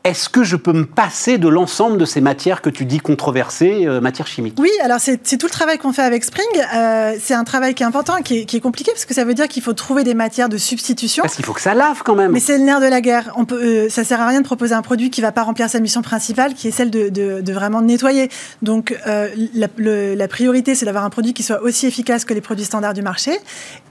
[0.06, 3.86] est-ce que je peux me passer de l'ensemble de ces matières que tu dis controversées,
[3.86, 4.54] euh, matières chimiques?
[4.60, 6.46] Oui, alors c'est tout le travail qu'on fait avec Spring.
[6.76, 9.24] Euh, c'est un travail qui est important, qui est, qui est compliqué, parce que ça
[9.24, 11.22] veut dire qu'il faut trouver des matières de substitution.
[11.22, 12.30] Parce qu'il faut que ça lave quand même.
[12.30, 13.32] Mais c'est le nerf de la guerre.
[13.36, 15.68] On peut, euh, ça sert à rien de proposer un produit qui va pas remplir
[15.68, 18.28] sa mission principale, qui est celle de, de, de vraiment nettoyer.
[18.62, 22.40] Donc la, le- la priorité, c'est d'avoir un produit qui soit aussi efficace que les
[22.40, 23.32] produits standards du marché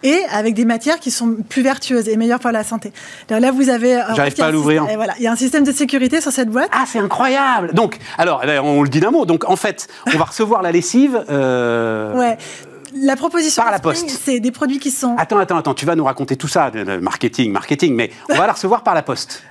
[0.02, 2.94] et avec des matières qui sont plus vertueuses et meilleures pour la santé.
[3.30, 4.02] Alors là, vous avez.
[4.16, 4.86] J'arrive pas à l'ouvrir.
[4.96, 6.70] Voilà, il y a un système de sécurité sur cette boîte?
[6.72, 9.26] Ah, c'est incroyable Donc, alors, eh ben, on le dit d'un mot.
[9.26, 11.24] Donc, en fait, on va recevoir la lessive.
[11.30, 12.38] euh, Ouais.
[13.02, 14.22] La proposition Par la Spring, poste.
[14.24, 16.84] c'est des produits qui sont Attends, attends, attends, tu vas nous raconter tout ça, le-
[16.86, 19.44] le marketing, marketing, mais on va la recevoir par la poste.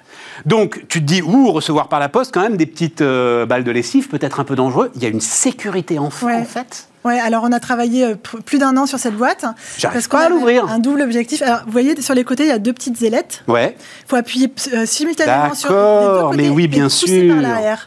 [0.46, 3.62] Donc, tu te dis, ouh, recevoir par la poste, quand même des petites euh, balles
[3.64, 4.90] de lessive, peut-être un peu dangereux.
[4.94, 6.36] Il y a une sécurité en, Ouais.
[6.36, 6.88] en fait.
[7.04, 9.44] Ouais, alors on a travaillé euh, plus d'un an sur cette boîte.
[9.76, 10.70] J'arrive parce pas qu'on à l'ouvrir.
[10.70, 11.42] Un double objectif.
[11.42, 13.42] Alors, vous voyez, sur les côtés, il y a deux petites ailettes.
[13.46, 13.76] Ouais.
[13.78, 16.90] Il faut appuyer euh, simultanément sur les deux D'accord, côtés mais oui, et bien par
[16.90, 17.36] sûr.
[17.42, 17.86] l'arrière.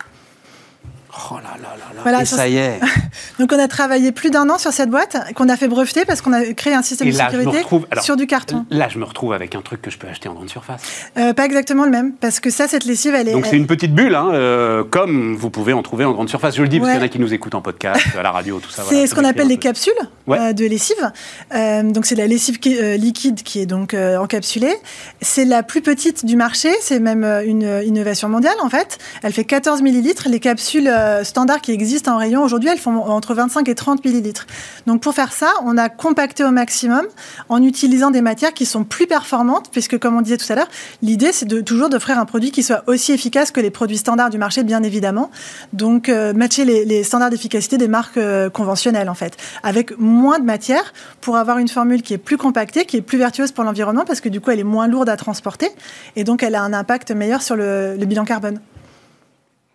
[1.31, 2.01] Oh là là là là.
[2.03, 2.79] Voilà, Et ça y est.
[3.39, 6.21] Donc on a travaillé plus d'un an sur cette boîte qu'on a fait breveter parce
[6.21, 7.87] qu'on a créé un système Et de sécurité retrouve.
[7.91, 8.65] alors, sur du carton.
[8.69, 10.81] Là, je me retrouve avec un truc que je peux acheter en grande surface.
[11.17, 13.33] Euh, pas exactement le même parce que ça, cette lessive, elle est.
[13.33, 16.55] Donc, c'est une petite bulle, hein, euh, comme vous pouvez en trouver en grande surface.
[16.55, 18.31] Je le dis parce qu'il y en a qui nous écoutent en podcast, à la
[18.31, 18.83] radio, tout ça.
[18.87, 19.55] C'est voilà, ce qu'on appelle peu.
[19.57, 19.93] capsules
[20.27, 20.37] Ouais.
[20.39, 21.11] euh, de lessive.
[21.55, 24.75] Euh, donc c'est de la lessive qui- euh, liquide qui est donc euh, encapsulée.
[25.21, 26.69] C'est la plus petite du marché.
[26.81, 28.97] C'est même une innovation mondiale en fait.
[29.23, 30.27] Elle fait 14 millilitres.
[30.29, 34.03] Les capsules euh, standards qui existent en rayon aujourd'hui, elles font entre 25 et 30
[34.03, 34.45] millilitres.
[34.85, 37.05] Donc pour faire ça, on a compacté au maximum
[37.49, 40.69] en utilisant des matières qui sont plus performantes, puisque comme on disait tout à l'heure,
[41.01, 44.29] l'idée c'est de toujours d'offrir un produit qui soit aussi efficace que les produits standards
[44.29, 45.31] du marché, bien évidemment.
[45.73, 50.45] Donc euh, matcher les, standards d'efficacité des marques euh, conventionnelles en fait, avec moins de
[50.45, 54.03] matière pour avoir une formule qui est plus compactée, qui est plus vertueuse pour l'environnement,
[54.05, 55.69] parce que du coup elle est moins lourde à transporter
[56.15, 58.59] et donc elle a un impact meilleur sur le bilan carbone.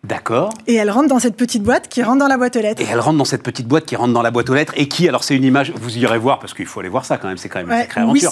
[0.05, 0.49] D'accord.
[0.67, 2.81] Et elle rentre dans cette petite boîte qui rentre dans la boîte aux lettres.
[2.81, 4.89] Et elle rentre dans cette petite boîte qui rentre dans la boîte aux lettres et
[4.89, 7.29] qui, alors c'est une image, vous irez voir parce qu'il faut aller voir ça quand
[7.29, 8.31] même, c'est quand même une Ouais, sacrée aventure.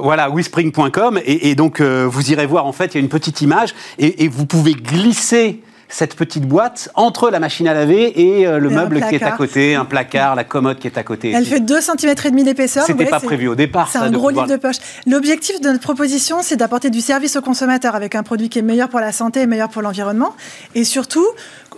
[0.00, 3.08] Voilà, whispring.com et, et donc euh, vous irez voir en fait, il y a une
[3.08, 8.20] petite image et, et vous pouvez glisser cette petite boîte entre la machine à laver
[8.20, 10.96] et euh, le Et meuble qui est à côté, un placard, la commode qui est
[10.96, 11.32] à côté.
[11.32, 12.84] Elle fait 2 cm et demi d'épaisseur.
[12.86, 13.88] C'était pas prévu au départ.
[13.90, 14.76] C'est un de gros pouvoir- livre de poche.
[15.06, 18.62] L'objectif de notre proposition, c'est d'apporter du service au consommateur avec un produit qui est
[18.62, 20.34] meilleur pour la santé et meilleur pour l'environnement.
[20.74, 21.26] Et surtout,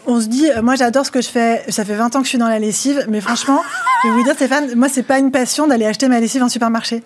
[0.07, 2.31] on se dit, moi j'adore ce que je fais, ça fait 20 ans que je
[2.31, 3.61] suis dans la lessive, mais franchement,
[4.03, 6.49] je vais vous dire Stéphane, moi c'est pas une passion d'aller acheter ma lessive en
[6.49, 7.03] supermarché.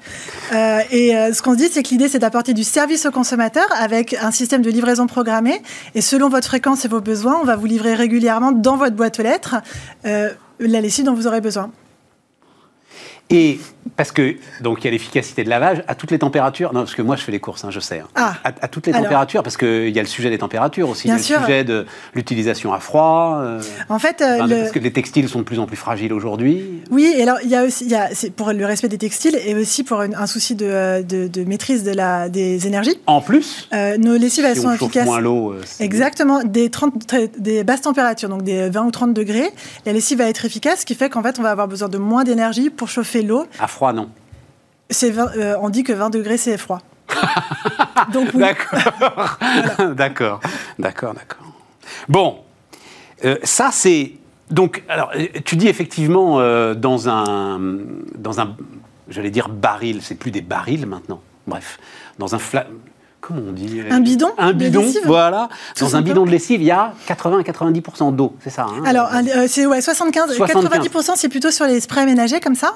[0.52, 3.10] Euh, et euh, ce qu'on se dit, c'est que l'idée c'est d'apporter du service au
[3.10, 5.62] consommateur avec un système de livraison programmé.
[5.94, 9.20] Et selon votre fréquence et vos besoins, on va vous livrer régulièrement dans votre boîte
[9.20, 9.56] aux lettres
[10.06, 11.70] euh, la lessive dont vous aurez besoin.
[13.28, 13.58] Et
[13.96, 16.72] parce que donc il y a l'efficacité de lavage à toutes les températures.
[16.72, 18.00] Non, parce que moi je fais les courses, hein, je sais.
[18.00, 18.08] hein.
[18.14, 18.34] Ah.
[18.44, 19.04] À, à toutes les Alors.
[19.04, 21.04] températures, parce qu'il y a le sujet des températures aussi.
[21.08, 21.38] Bien il y a sûr.
[21.40, 23.38] le sujet de l'utilisation à froid.
[23.42, 25.76] euh, En fait, euh, enfin, le- parce que les textiles sont de plus en plus
[25.76, 26.82] fragiles aujourd'hui.
[26.90, 28.98] Oui, et alors il y a aussi, il y a, c'est pour le respect des
[28.98, 32.66] textiles et aussi pour une- un souci de, euh, de, de maîtrise de la, des
[32.68, 32.96] énergies.
[33.06, 35.04] En plus, Euh, nos lessives, elles si sont on efficaces.
[35.06, 35.54] moins l'eau.
[35.64, 39.50] c'est- Exactement, des, 30, très- des basses températures, donc des 20 ou 30 degrés.
[39.84, 41.98] La lessive va être efficace, ce qui fait qu'en fait, on va avoir besoin de
[41.98, 43.46] moins d'énergie pour chauffer l'eau.
[43.58, 44.10] À froid, non.
[44.90, 46.80] C'est 20, euh, on dit que 20 degrés, c'est froid.
[48.12, 48.40] donc oui.
[48.40, 49.38] D'accord.
[49.94, 50.40] d'accord.
[50.78, 51.46] D'accord, d'accord.
[52.08, 52.38] Bon,
[53.24, 54.12] euh, ça c'est.
[54.50, 57.58] Donc, alors, euh, tu dis effectivement euh, dans un.
[58.16, 58.56] Dans un.
[59.08, 61.20] J'allais dire baril, c'est plus des barils maintenant.
[61.46, 61.78] Bref,
[62.18, 62.66] dans un fla-
[63.26, 65.48] comment on dit Un bidon Un bidon, voilà.
[65.74, 68.66] Tout Dans un bidon de lessive, il y a 80 à 90% d'eau, c'est ça
[68.68, 70.64] hein Alors, un- euh, c'est ouais, 75, 75.
[70.88, 72.74] 90% c'est plutôt sur les sprays ménagers comme ça.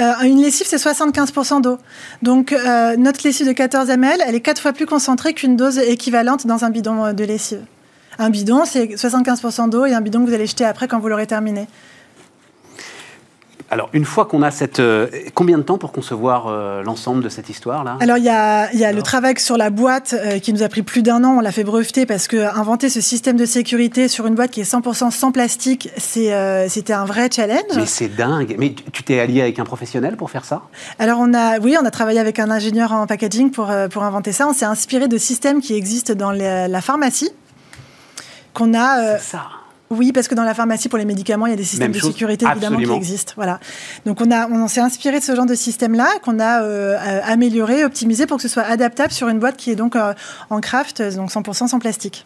[0.00, 1.78] Euh, une lessive, c'est 75% d'eau.
[2.22, 5.78] Donc, euh, notre lessive de 14 ml, elle est quatre fois plus concentrée qu'une dose
[5.78, 7.60] équivalente dans un bidon euh, de lessive.
[8.18, 11.08] Un bidon, c'est 75% d'eau et un bidon que vous allez jeter après quand vous
[11.08, 11.66] l'aurez terminé.
[13.72, 14.80] Alors, une fois qu'on a cette.
[14.80, 17.96] euh, combien de temps pour concevoir euh, l'ensemble de cette histoire-là?
[18.00, 20.68] Alors, il y a, y a le travail sur la boîte euh, qui nous a
[20.68, 21.36] pris plus d'un an.
[21.38, 24.60] On l'a fait breveter parce que inventer ce système de sécurité sur une boîte qui
[24.60, 27.62] est 100% sans plastique, c'était un vrai challenge.
[27.74, 28.56] Mais c'est dingue.
[28.58, 30.60] Mais tu- t'es allié avec un professionnel pour faire ça?
[30.98, 34.32] Alors on a, oui, on a travaillé avec un ingénieur en packaging pour, pour inventer
[34.32, 34.46] ça.
[34.46, 37.30] On s'est inspiré de systèmes qui existent dans les- la pharmacie.
[38.52, 39.44] Qu'on a, C'est ça.
[39.92, 41.92] Oui, parce que dans la pharmacie pour les médicaments, il y a des systèmes Même
[41.92, 42.94] de chose, sécurité évidemment absolument.
[42.94, 43.32] qui existent.
[43.36, 43.60] Voilà.
[44.06, 47.20] Donc on a, on s'est inspiré de ce genre de système-là qu'on a euh, euh,
[47.24, 50.14] amélioré, optimisé pour que ce soit adaptable sur une boîte qui est donc euh,
[50.50, 52.24] en craft, donc 100% sans plastique.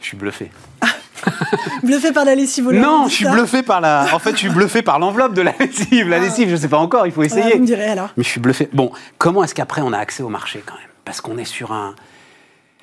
[0.00, 0.50] Je suis bluffé.
[1.82, 4.06] Bluffé par la lessive au Non, je suis bluffé par la.
[4.14, 6.08] En fait, je suis bluffé par l'enveloppe de la lessive.
[6.08, 7.52] La lessive, je sais pas encore, il faut essayer.
[7.52, 8.08] vous me direz alors.
[8.16, 8.68] Mais je suis bluffé.
[8.72, 10.88] Bon, comment est-ce qu'après on a accès au marché quand même?
[11.04, 11.94] Parce qu'on est sur un.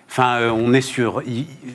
[0.10, 1.22] Enfin, euh, on est sur.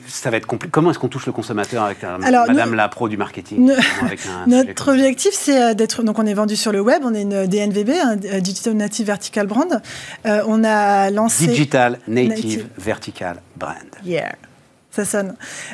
[0.07, 0.71] Ça va être compliqué.
[0.71, 3.65] Comment est-ce qu'on touche le consommateur avec euh, Alors, Madame nous- la pro du marketing
[3.65, 3.73] Ne-
[4.05, 6.03] avec un Notre objectif, c'est euh, d'être.
[6.03, 7.03] Donc, on est vendu sur le web.
[7.05, 9.81] On est une DNVB, un euh, Digital Native Vertical Brand.
[10.25, 11.47] Euh, on a lancé.
[11.47, 12.67] Digital Native, Native.
[12.77, 13.75] Vertical Brand.
[14.03, 14.33] Yeah.
[14.95, 15.33] Ça sonne.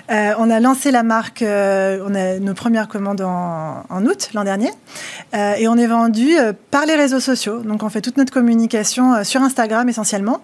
[0.09, 4.29] Euh, on a lancé la marque, euh, on a nos premières commandes en, en août
[4.33, 4.71] l'an dernier,
[5.35, 6.29] Euh, et on est vendu
[6.71, 7.59] par les réseaux sociaux.
[7.59, 10.41] Donc on fait toute notre communication sur Instagram essentiellement,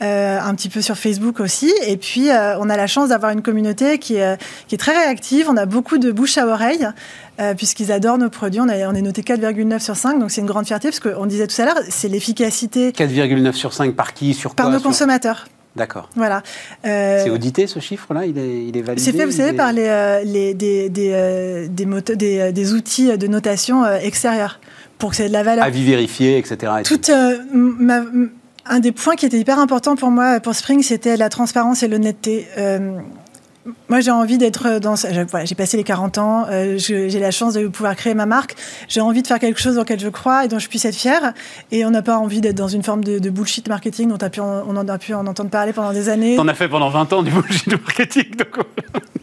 [0.00, 3.98] un petit peu sur Facebook aussi, et puis on a la chance d'avoir une communauté
[3.98, 5.46] qui est, qui est très réactive.
[5.50, 6.88] On a beaucoup de bouche à oreille
[7.40, 8.60] euh, puisqu'ils adorent nos produits.
[8.60, 11.26] On, a- on est noté 4,9 sur 5, donc c'est une grande fierté parce qu'on
[11.26, 14.80] disait tout à l'heure, c'est l'efficacité 4,9 sur 5 par qui Sur par quoi nos
[14.80, 15.46] Sur- consommateurs.
[15.76, 16.08] D'accord.
[16.14, 16.42] Voilà.
[16.86, 18.26] Euh, C'est audité ce chiffre-là?
[18.26, 20.88] Il est, il est validé C'est fait, vous savez, est- par les, euh, les- des,
[20.88, 24.60] des, euh, des, moto- des, des outils de notation extérieurs
[24.98, 25.64] pour que ça ait de la valeur.
[25.64, 26.72] Avis vérifié, etc.
[26.80, 26.82] et
[27.52, 28.04] ma-
[28.66, 31.88] un des points qui était hyper important pour moi, pour Spring, c'était la transparence et
[31.88, 32.46] l'honnêteté.
[33.88, 34.94] Moi, j'ai envie d'être dans.
[35.30, 38.54] Voilà, j'ai passé les 40 ans, euh, j'ai la chance de pouvoir créer ma marque.
[38.88, 40.94] J'ai envie de faire quelque chose dans lequel je crois et dont je puisse être
[40.96, 41.32] fière.
[41.72, 44.30] Et on n'a pas envie d'être dans une forme de, bullshit marketing dont on, a
[44.30, 46.36] pu en- on a pu en entendre parler pendant des années.
[46.36, 48.36] T'en as fait pendant 20 ans du bullshit marketing.
[48.36, 48.64] donc-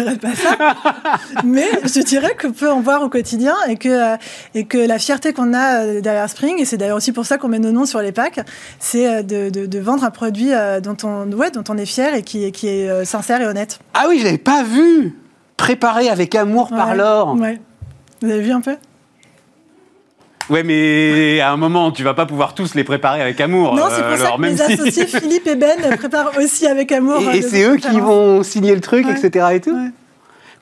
[0.00, 0.56] dirais pas ça.
[1.44, 4.16] Mais je dirais qu'on peut en voir au quotidien et que, euh,
[4.54, 7.38] et que la fierté qu'on a euh, derrière Spring, et c'est d'ailleurs aussi pour ça
[7.38, 8.40] qu'on met nos noms sur les packs,
[8.78, 10.50] c'est euh, de, de- de vendre un produit
[10.82, 13.78] dont on, ouais, dont on est fier et qui, qui est sincère et honnête.
[13.94, 15.14] Ah oui, je l'avais pas vu
[15.56, 17.34] Préparé avec amour par l'or.
[17.40, 17.58] Ouais.
[18.20, 18.76] Vous avez vu un peu?
[20.48, 23.74] Ouais, mais à un moment, tu vas pas pouvoir tous les préparer avec amour.
[23.74, 26.32] Non, c'est euh, pour ça alors, que même mes si- associés Philippe et Ben préparent
[26.38, 27.16] aussi avec amour.
[27.26, 29.18] euh, Et, et de c'est eux qui vont signer le truc, Ouais.
[29.18, 29.46] etc.
[29.54, 29.70] Et tout.
[29.70, 29.90] Ouais.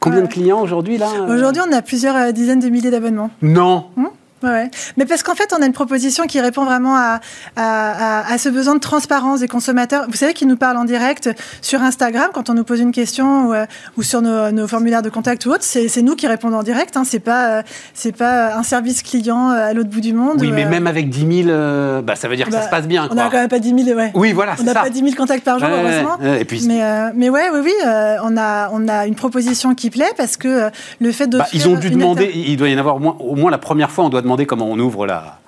[0.00, 0.26] Combien Ouais.
[0.26, 3.30] de clients aujourd'hui là euh Aujourd'hui, on a plusieurs euh, dizaines de milliers d'abonnements.
[3.42, 3.86] Non.
[3.96, 4.04] Ouais,
[4.50, 4.70] ouais.
[4.96, 7.20] Mais parce qu'en fait, on a une proposition qui répond vraiment à,
[7.56, 10.06] à, ce besoin de transparence des consommateurs.
[10.08, 11.30] Vous savez qu'ils nous parlent en direct
[11.62, 15.02] sur Instagram quand on nous pose une question ou, euh, ou sur nos, nos formulaires
[15.02, 15.64] de contact ou autre.
[15.64, 16.96] C'est nous qui répondons en direct.
[16.96, 17.04] Hein.
[17.04, 17.62] C'est pas, euh,
[17.94, 20.38] c'est pas un service client euh, à l'autre bout du monde.
[20.40, 22.58] Oui, ou, mais euh, même avec 10 000, euh, bah, ça veut dire que ça
[22.58, 23.08] bah, se passe bien.
[23.10, 24.10] On n'a quand même pas 10 000, ouais.
[24.14, 26.18] Oui, voilà, On n'a pas 10 000 contacts par jour, Ouais, heureusement.
[26.40, 29.74] Et puis, Mais, euh, mais ouais, oui, oui, euh, on, a, on a une proposition
[29.74, 31.38] qui plaît parce que euh, le fait de.
[31.38, 33.58] bah, ils ont dû demander, il doit y en avoir au moins, au moins la
[33.58, 35.38] première fois, on doit demander comment on ouvre la.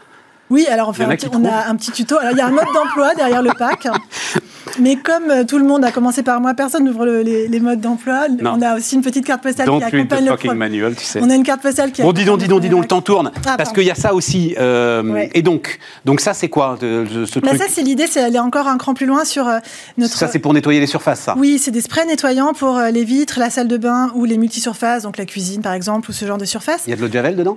[0.48, 1.70] Oui, alors on, a un petit- on a trouvent.
[1.70, 2.16] un petit tuto.
[2.18, 3.88] Alors il y a un mode d'emploi derrière le pack.
[4.80, 7.60] Mais comme euh, tout le monde a commencé par moi, personne n'ouvre le- les, les
[7.60, 8.26] modes d'emploi.
[8.42, 11.20] On a aussi une petite carte postale Don't qui accompagne le manual, tu sais.
[11.22, 13.00] On a une carte postale qui Bon, dis donc, dis donc, dis donc, le temps
[13.00, 13.32] tourne.
[13.46, 14.54] Ah, parce qu'il y a ça aussi.
[14.58, 15.30] euh, Ouais.
[15.34, 18.68] Et donc, donc ça, c'est quoi ce Bah, truc ça, c'est l'idée, c'est aller encore
[18.68, 19.58] un cran plus loin sur euh,
[19.98, 20.16] notre.
[20.16, 21.34] Ça, c'est pour nettoyer les surfaces, ça.
[21.38, 25.04] Oui, c'est des sprays nettoyants pour les vitres, la salle de bain ou les multisurfaces,
[25.04, 26.82] donc la cuisine par exemple, ou ce genre de surface.
[26.86, 27.56] Il y a de l'eau de javel dedans?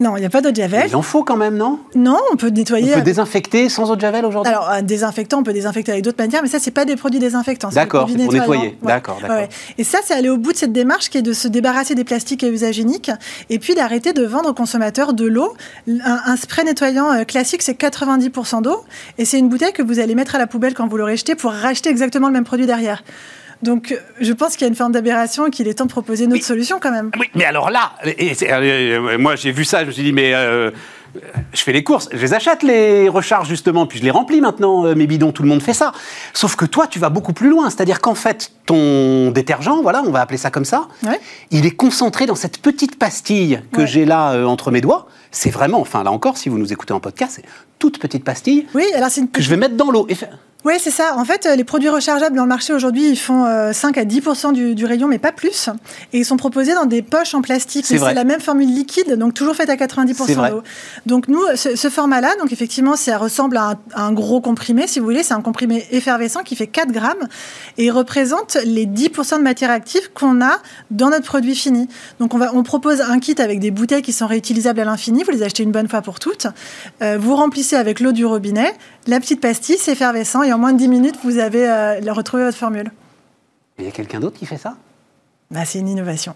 [0.00, 0.86] Non, il n'y a pas d'eau de javel.
[0.88, 1.78] Il en faut quand même, non?
[1.94, 2.88] Non, on peut On nettoyer.
[2.88, 4.52] peut avec- désinfecter sans eau de javel aujourd'hui?
[4.52, 7.20] Alors, un désinfectant, on peut désinfecter avec d'autres manières, mais ça, c'est pas des produits
[7.20, 7.68] désinfectants.
[7.68, 8.76] D'accord, c'est pour nettoyer.
[8.82, 9.46] D'accord, d'accord.
[9.78, 12.02] Et ça, c'est aller au bout de cette démarche qui est de se débarrasser des
[12.04, 13.12] plastiques à usage unique
[13.50, 15.54] et puis d'arrêter de vendre aux consommateurs de l'eau.
[15.88, 18.82] Un, un spray nettoyant euh, classique, c'est 90% d'eau
[19.18, 21.36] et c'est une bouteille que vous allez mettre à la poubelle quand vous l'aurez jeté
[21.36, 23.04] pour racheter exactement le même produit derrière.
[23.64, 25.90] Donc, euh, je pense qu'il y a une forme d'aberration et qu'il est temps de
[25.90, 27.10] proposer notre solution quand même.
[27.18, 30.12] Oui, mais alors là, et c'est- euh, moi j'ai vu ça, je me suis dit,
[30.12, 30.70] mais euh,
[31.52, 34.84] je fais les courses, je les achète les recharges justement, puis je les remplis maintenant,
[34.84, 35.92] euh, mes bidons, tout le monde fait ça.
[36.32, 40.10] Sauf que toi, tu vas beaucoup plus loin, c'est-à-dire qu'en fait, ton détergent, voilà, on
[40.10, 41.18] va appeler ça comme ça, Ouais.
[41.50, 43.86] il est concentré dans cette petite pastille que Ouais.
[43.86, 45.06] j'ai là euh, entre mes doigts.
[45.30, 47.44] C'est vraiment, enfin là encore, si vous nous écoutez en podcast, c'est
[47.78, 50.06] toute petite pastille Oui, alors une que je vais mettre dans l'eau.
[50.08, 50.16] Et
[50.64, 51.16] Oui, c'est ça.
[51.16, 54.04] En fait, euh, les produits rechargeables dans le marché aujourd'hui, ils font euh, 5 à
[54.04, 54.22] 10
[54.54, 55.68] du, du rayon, mais pas plus.
[56.14, 57.84] Et ils sont proposés dans des poches en plastique.
[57.84, 58.10] C'est Mais vrai.
[58.10, 60.50] C'est la même formule liquide, donc toujours faite à 90 C'est vrai.
[60.50, 60.62] d'eau.
[61.04, 64.86] Donc nous, ce, ce format-là, donc effectivement, ça ressemble à un, à un gros comprimé,
[64.86, 65.22] si vous voulez.
[65.22, 67.28] C'est un comprimé effervescent qui fait 4 grammes
[67.76, 70.58] et représente les 10 de matière active qu'on a
[70.90, 71.88] dans notre produit fini.
[72.20, 75.24] Donc on, va, on propose un kit avec des bouteilles qui sont réutilisables à l'infini.
[75.24, 76.46] Vous les achetez une bonne fois pour toutes.
[77.02, 78.72] Euh, vous remplissez avec l'eau du robinet,
[79.06, 82.44] la petite pastille, c'est effervescent et en moins de 10 minutes, vous avez euh, retrouvé
[82.44, 82.90] votre formule.
[83.78, 84.76] Il y a quelqu'un d'autre qui fait ça?
[85.50, 86.34] Bah, c'est une innovation.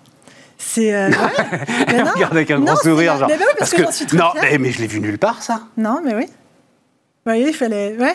[0.59, 0.95] C'est.
[0.95, 1.09] euh,
[1.89, 2.03] ouais.
[2.15, 3.29] Regarde avec un Non, grand sourire, genre.
[3.29, 4.43] Mais oui, parce, que, suis non, fière.
[4.43, 5.63] mais, mais je l'ai vu nulle part, ça.
[5.77, 6.25] Non, mais oui.
[6.27, 7.97] Vous voyez, il fallait.
[7.99, 8.15] Ouais.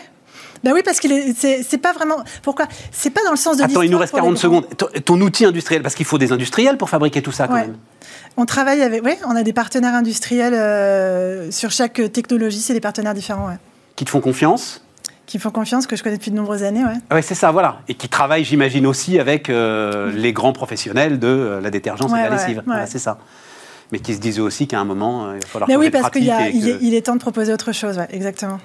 [0.63, 1.63] Bah oui, parce est.
[1.63, 2.17] C'est pas vraiment.
[2.41, 4.41] Pourquoi C'est pas dans le sens de Attends, il nous reste pour les 40 grands.
[4.41, 4.77] secondes.
[4.77, 7.61] Ton, ton outil industriel, parce qu'il faut des industriels pour fabriquer tout ça, quand Ouais.
[7.61, 7.77] même.
[8.37, 9.03] On travaille avec.
[9.05, 12.59] Oui, on a des partenaires industriels euh, sur chaque technologie.
[12.59, 13.57] C'est des partenaires différents, ouais.
[14.03, 14.81] Qui te font confiance.
[15.25, 16.97] Qui font confiance, que je connais depuis de nombreuses années, ouais.
[17.09, 17.77] Ouais, c'est ça, voilà.
[17.87, 22.15] Et qui travaillent, j'imagine, aussi avec euh, les grands professionnels de euh, la détergence et
[22.15, 22.57] de la lessive.
[22.57, 22.63] ouais.
[22.65, 23.17] Voilà, c'est ça.
[23.93, 26.09] Mais qui se disent aussi qu'à un moment, euh, il va falloir Mais oui, parce
[26.09, 28.59] qu'il que- il est temps de proposer autre chose, exactement.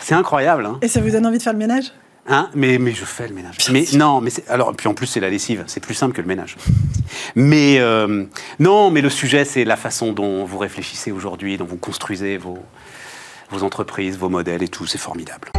[0.00, 0.78] C'est incroyable, hein.
[0.80, 1.92] Et ça vous donne envie de faire le ménage?
[2.28, 3.56] Hein mais, mais je fais le ménage.
[3.72, 6.28] Mais non, mais alors puis en plus c'est la lessive, c'est plus simple que le
[6.28, 6.56] ménage.
[7.34, 8.24] Mais euh,
[8.60, 12.58] non, mais le sujet c'est la façon dont vous réfléchissez aujourd'hui, dont vous construisez vos,
[13.50, 15.50] vos entreprises, vos modèles et tout, c'est formidable.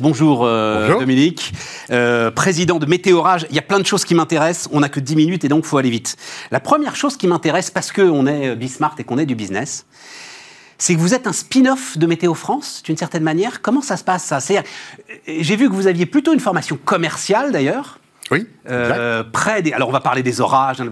[0.00, 1.00] Bonjour, euh, Bonjour.
[1.00, 1.52] Dominique,
[1.90, 3.46] Euh, président de Météorage.
[3.50, 4.68] Il y a plein de choses qui m'intéressent.
[4.72, 6.16] On n'a que 10 minutes et donc il faut aller vite.
[6.50, 9.86] La première chose qui m'intéresse, parce qu'on est Bismart et qu'on est du business,
[10.78, 13.62] c'est que vous êtes un spin-off de Météo France, d'une certaine manière.
[13.62, 14.38] Comment ça se passe, ça?
[14.50, 14.62] Euh,
[15.26, 17.98] J'ai vu que vous aviez plutôt une formation commerciale, d'ailleurs,
[18.30, 18.46] Oui.
[18.68, 19.72] euh, près des...
[19.72, 20.80] Alors, on va parler des orages.
[20.80, 20.90] hein,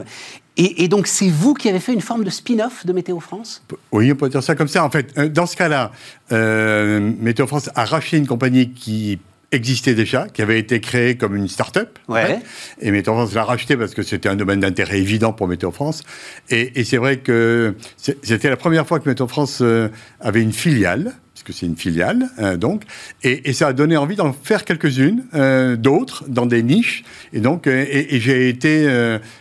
[0.57, 3.62] Et, et donc, c'est vous qui avez fait une forme de spin-off de Météo France?
[3.92, 4.85] Oui, on peut dire ça comme ça.
[4.85, 5.90] En fait, euh, dans ce cas-là,
[6.33, 9.18] euh, Météo France a racheté une compagnie qui
[9.55, 11.99] existait déjà, qui avait été créée comme une start-up.
[12.09, 12.23] Ouais.
[12.23, 12.43] en fait.
[12.81, 16.03] Et Météo France l'a racheté parce que c'était un domaine d'intérêt évident pour Météo France.
[16.51, 19.88] Et, et c'est vrai que c'était la première fois que Météo France euh,
[20.21, 22.83] avait une filiale, puisque c'est une filiale, euh, donc.
[23.25, 27.03] Et, et ça a donné envie d'en faire quelques-unes, euh, d'autres, dans des niches.
[27.33, 28.88] Et donc, euh, et, et j'ai été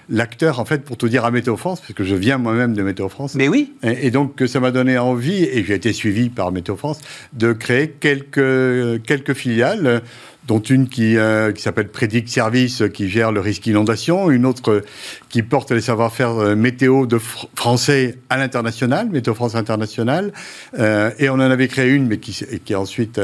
[0.09, 2.81] l'acteur, en fait, pour tout dire à Météo France, parce que je viens moi-même de
[2.81, 3.35] Météo France.
[3.35, 6.75] Mais oui Et, et donc, ça m'a donné envie, et j'ai été suivi par Météo
[6.75, 6.99] France,
[7.33, 10.01] de créer quelques, quelques filiales,
[10.47, 14.45] dont une qui, euh, qui s'appelle Prédict Service, euh, qui gère le risque inondation, une
[14.45, 14.81] autre euh,
[15.29, 20.31] qui porte les savoir-faire euh, météo de fr- français à l'international, Météo France International,
[20.77, 23.19] et on en avait créé une, mais qui, a ensuite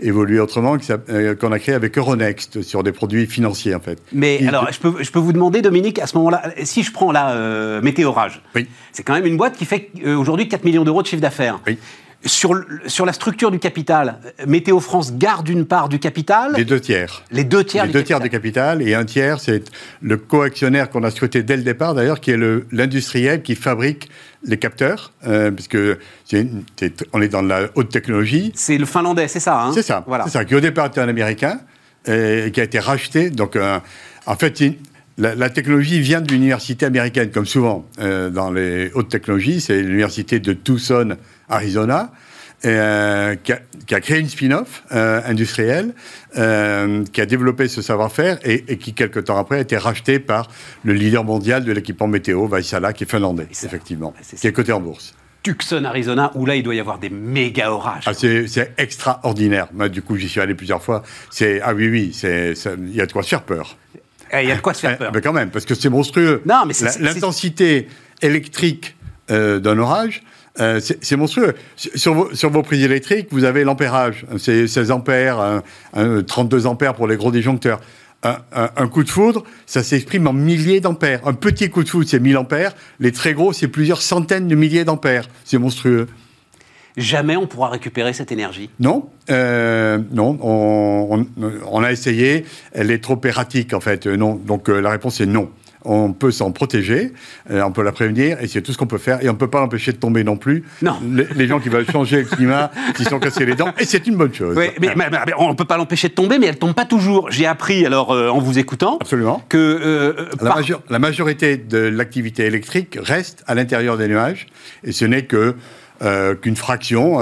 [0.00, 3.98] évolué autrement, qu'on a créé avec Euronext, sur des produits financiers, en fait.
[4.12, 6.92] Mais Qui- alors, je peux, je peux vous demander, Dominique, à ce moment-là, si je
[6.92, 8.66] prends là Météorage, Oui.
[8.92, 11.60] c'est quand même une boîte qui fait aujourd'hui 4 millions d'euros de chiffre d'affaires.
[11.66, 11.78] Oui.
[12.26, 16.78] Sur, la structure du capital, euh, Météo France garde une part du capital, Les deux
[16.78, 17.22] tiers.
[17.30, 18.18] les deux tiers les du deux capital.
[18.18, 19.64] tiers du capital et un tiers, c'est
[20.02, 22.38] le co-actionnaire qu'on a scruté dès le départ, d'ailleurs, qui est
[22.72, 24.10] l'industriel qui fabrique
[24.44, 25.78] les capteurs, euh, puisque
[26.26, 26.46] c'est-
[27.14, 28.52] on est dans la haute technologie.
[28.54, 29.72] C'est le finlandais, c'est ça hein?
[29.72, 30.24] C'est ça, Voilà.
[30.24, 31.58] c'est ça, qui au départ était un américain
[32.06, 33.30] et qui a été racheté.
[33.30, 33.78] Donc, euh,
[34.26, 34.76] en fait, il-
[35.16, 39.62] la, la technologie vient de l'université américaine, comme souvent euh, dans les hautes technologies.
[39.62, 41.16] C'est l'université de Tucson,
[41.50, 42.10] Arizona.
[42.62, 45.94] et, euh, qui, a, qui a créé une spin-off euh, industrielle,
[46.36, 50.18] euh, qui a développé ce savoir-faire et, et qui, quelques temps après, a été racheté
[50.18, 50.46] par
[50.84, 53.66] le leader mondial de l'équipement météo, Vaisala, qui est finlandais, ça.
[53.66, 55.14] effectivement, qui est coté en bourse.
[55.42, 58.04] Tucson, Arizona, où là, il doit y avoir des méga orages.
[58.04, 59.68] Ah, c'est extraordinaire.
[59.72, 61.02] Moi, du coup, j'y suis allé plusieurs fois.
[61.62, 63.78] Ah oui, oui, il y a de quoi se faire peur.
[64.34, 65.12] Eh, Il y a de quoi se faire Eh, peur.
[65.12, 66.42] ben quand même, parce que c'est monstrueux.
[66.44, 67.88] Non, mais c'est- L'intensité
[68.20, 68.96] électrique
[69.30, 70.22] d'un orage,
[70.58, 71.54] euh, c'est monstrueux.
[71.76, 74.26] Sur, vos, sur vos prises électriques, vous avez l'ampérage.
[74.38, 75.62] C'est 16 ampères, un-
[75.94, 77.80] un 32 ampères pour les gros disjoncteurs.
[78.22, 81.26] Un, un- un coup de foudre, ça s'exprime en milliers d'ampères.
[81.26, 82.74] Un petit coup de foudre, c'est 1000 ampères.
[82.98, 85.26] Les très gros, c'est plusieurs centaines de milliers d'ampères.
[85.44, 86.06] C'est monstrueux.
[86.96, 88.68] Jamais on pourra récupérer cette énergie.
[88.80, 92.44] Non, euh, non, on, on- on a essayé.
[92.72, 94.06] Elle est trop erratique en fait.
[94.06, 95.50] Euh, Non, donc euh, la réponse est non.
[95.84, 97.12] On peut s'en protéger,
[97.50, 99.24] euh, on peut la prévenir, et c'est tout ce qu'on peut faire.
[99.24, 100.62] Et on ne peut pas l'empêcher de tomber non plus.
[100.82, 100.96] Non.
[101.10, 104.06] Les, les gens qui veulent changer le climat, qui sont cassés les dents, et c'est
[104.06, 104.56] une bonne chose.
[104.58, 106.84] Oui, mais, mais- mais on ne peut pas l'empêcher de tomber, mais elle tombe pas
[106.84, 107.30] toujours.
[107.30, 109.42] J'ai appris, alors, euh, en vous écoutant, Absolument.
[109.48, 109.56] que...
[109.58, 114.46] euh, La, par- major- la majorité de l'activité électrique reste à l'intérieur des nuages,
[114.84, 115.54] et ce n'est que
[116.40, 117.20] qu'une fraction.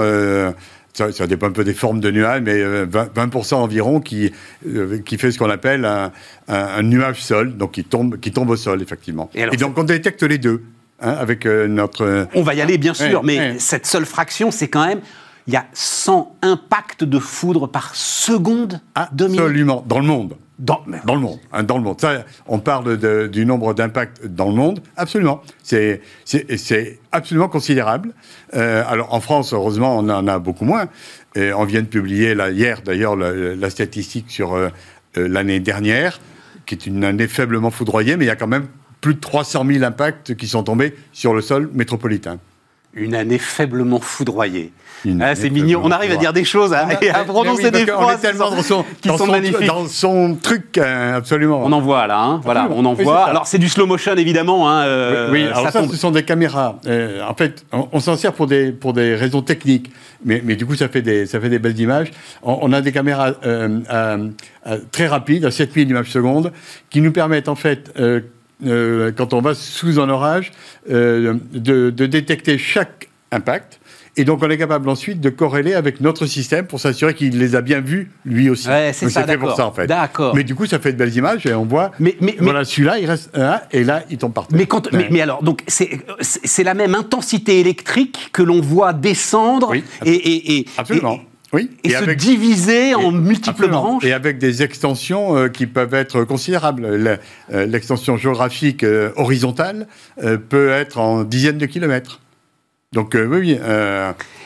[1.01, 3.99] Euh, ça, ça dépend un peu des formes de nuages, mais euh, 20%, 20% environ
[3.99, 4.31] qui,
[4.67, 6.11] euh, qui fait ce qu'on appelle un,
[6.47, 9.29] un- un nuage sol, donc qui tombe, qui tombe au sol, effectivement.
[9.33, 10.63] Et donc on détecte les deux,
[11.01, 12.27] hein, avec euh, notre...
[12.35, 13.55] On va y aller, bien sûr, Ouais, mais ouais.
[13.59, 15.01] cette seule fraction, c'est quand même...
[15.47, 18.81] Il y a 100 impacts de foudre par seconde
[19.13, 19.39] de minute.
[19.39, 20.35] Absolument, dans le monde.
[20.59, 22.01] Dans- le monde, hein, dans le monde.
[22.01, 22.97] Ça, on parle
[23.29, 24.81] du nombre d'impacts dans le monde.
[24.97, 26.01] Absolument, c'est
[27.13, 28.13] absolument considérable.
[28.55, 30.89] Euh, alors en France, heureusement, on en a beaucoup moins.
[31.37, 34.67] On vient de publier hier, d'ailleurs, la, la statistique sur euh,
[35.17, 36.19] euh, l'année dernière,
[36.65, 38.67] qui est une année faiblement foudroyée, mais il y a quand même
[39.01, 42.37] plus de 300 000 impacts qui sont tombés sur le sol métropolitain.
[42.93, 44.71] Une année faiblement foudroyée.
[45.21, 45.79] Ah, c'est mignon.
[45.83, 48.49] On arrive à dire des choses hein, et à prononcer oui, des phrases est tellement
[48.51, 49.65] dans son, qui dans sont son- magnifiques.
[49.67, 51.61] dans son truc, euh, absolument.
[51.63, 52.41] On en voit là, hein.
[52.43, 53.23] voilà, on en Oui, voit.
[53.25, 54.69] Alors c'est du slow motion évidemment.
[54.69, 56.79] Hein, euh, oui, alors ça, ce sont des caméras.
[56.85, 59.89] Euh, en fait, on, on s'en sert pour des, pour des raisons techniques,
[60.25, 62.11] mais, mais du coup, ça fait des, ça fait des belles images.
[62.43, 64.17] On, on a des caméras euh, à-
[64.65, 66.51] à très rapides, à 7000 images secondes,
[66.89, 67.93] qui nous permettent, en fait,
[68.65, 70.51] euh, quand on va sous un orage,
[70.89, 73.79] euh, de, de détecter chaque impact.
[74.17, 77.55] Et donc, on est capable ensuite de corréler avec notre système pour s'assurer qu'il les
[77.55, 78.67] a bien vus, lui aussi.
[78.67, 79.87] Ouais, c'est ça, fait pour ça, en fait.
[79.87, 80.35] D'accord.
[80.35, 81.91] Mais du coup, ça fait de belles images et on voit.
[81.99, 84.57] Mais- mais- voilà, celui-là, il reste un, et là, il tombe par terre.
[84.57, 89.69] Mais, quand, mais, mais alors, donc c'est la même intensité électrique que l'on voit descendre
[89.69, 91.13] Oui, et, et, et- Absolument.
[91.13, 91.21] et-
[91.53, 91.69] oui.
[91.83, 93.81] et se diviser en multiples Absolument.
[93.81, 94.05] branches.
[94.05, 96.85] Et avec des extensions euh, qui peuvent être considérables.
[96.85, 97.17] Euh,
[97.65, 99.87] L'extension géographique euh, horizontale
[100.23, 102.19] euh, peut être en dizaines de kilomètres.
[102.91, 103.59] Donc oui, oui.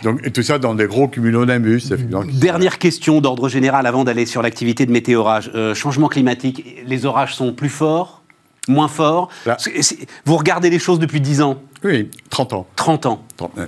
[0.03, 1.93] donc, et tout ça dans des gros cumulonimbus.
[2.33, 5.49] Dernière question d'ordre général avant d'aller sur l'activité de météorage.
[5.73, 8.21] Changement climatique, les orages sont plus forts,
[8.67, 9.29] moins forts.
[9.45, 9.55] Là.
[10.25, 12.67] Vous regardez les choses depuis 10 ans, Oui, 30 ans.
[12.75, 13.25] 30 ans.
[13.37, 13.65] 30, ouais.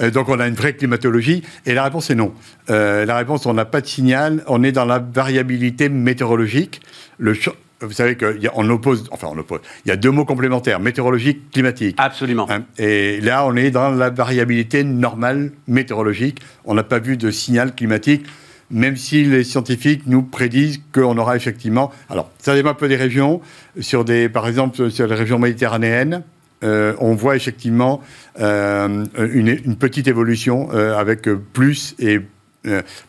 [0.00, 2.32] Euh, donc on a une vraie climatologie et la réponse est non.
[2.70, 6.80] Euh, la réponse, on n'a pas de signal, on est dans la variabilité météorologique.
[7.18, 7.34] Le
[7.80, 11.94] vous savez qu'on oppose, enfin on oppose, il y a deux mots complémentaires, météorologique, climatique.
[11.98, 12.48] Absolument.
[12.50, 16.40] Hein, Et là, on est dans la variabilité normale météorologique.
[16.64, 18.26] On n'a pas vu de signal climatique,
[18.70, 21.92] même si les scientifiques nous prédisent qu'on aura effectivement.
[22.10, 23.40] Alors, ça dépend un peu des régions.
[23.80, 26.24] Sur des, par exemple, sur les régions méditerranéennes,
[26.64, 28.00] euh, on voit effectivement
[28.40, 32.20] euh, une, une petite évolution euh, avec plus et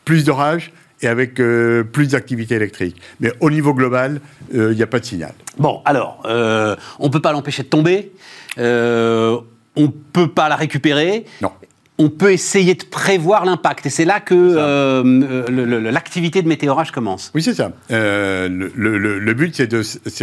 [0.06, 0.72] plus d'orages
[1.02, 3.02] et avec plus d'activité électrique.
[3.20, 4.22] Mais au niveau global,
[4.54, 5.34] il n'y a pas de signal.
[5.58, 8.12] Bon, alors, on ne peut pas l'empêcher de tomber,
[8.58, 9.41] on
[9.76, 11.26] ne peut pas la récupérer.
[11.41, 11.52] Non.
[12.02, 13.86] On peut essayer de prévoir l'impact.
[13.86, 15.04] Et c'est là que euh,
[15.50, 17.30] le- l'activité de météorage commence.
[17.36, 17.74] Oui, c'est ça.
[17.91, 19.68] Euh, le, le- le- le but, c'est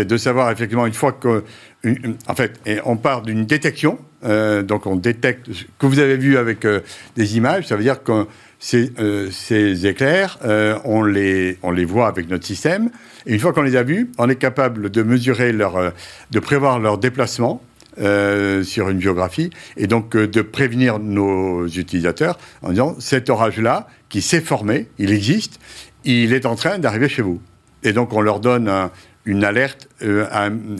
[0.06, 1.44] de, savoir effectivement une fois que,
[1.84, 3.98] une- en fait, et on part d'une détection.
[4.24, 6.80] euh, donc, on détecte ce que vous avez vu avec euh,
[7.14, 7.66] des images.
[7.66, 8.26] Ça veut dire que
[8.58, 12.88] ces, euh, ces éclairs, euh, on les, on les voit avec notre système.
[13.26, 15.90] Et une fois qu'on les a vus, on est capable de mesurer leur, euh,
[16.30, 17.60] de prévoir leur déplacement.
[17.98, 23.88] Euh, sur une géographie et donc euh, de prévenir nos utilisateurs en disant cet orage-là
[24.08, 25.58] qui s'est formé, il existe,
[26.04, 27.40] il est en train d'arriver chez vous.
[27.82, 28.90] Et donc on leur donne un-
[29.24, 30.26] une alerte euh,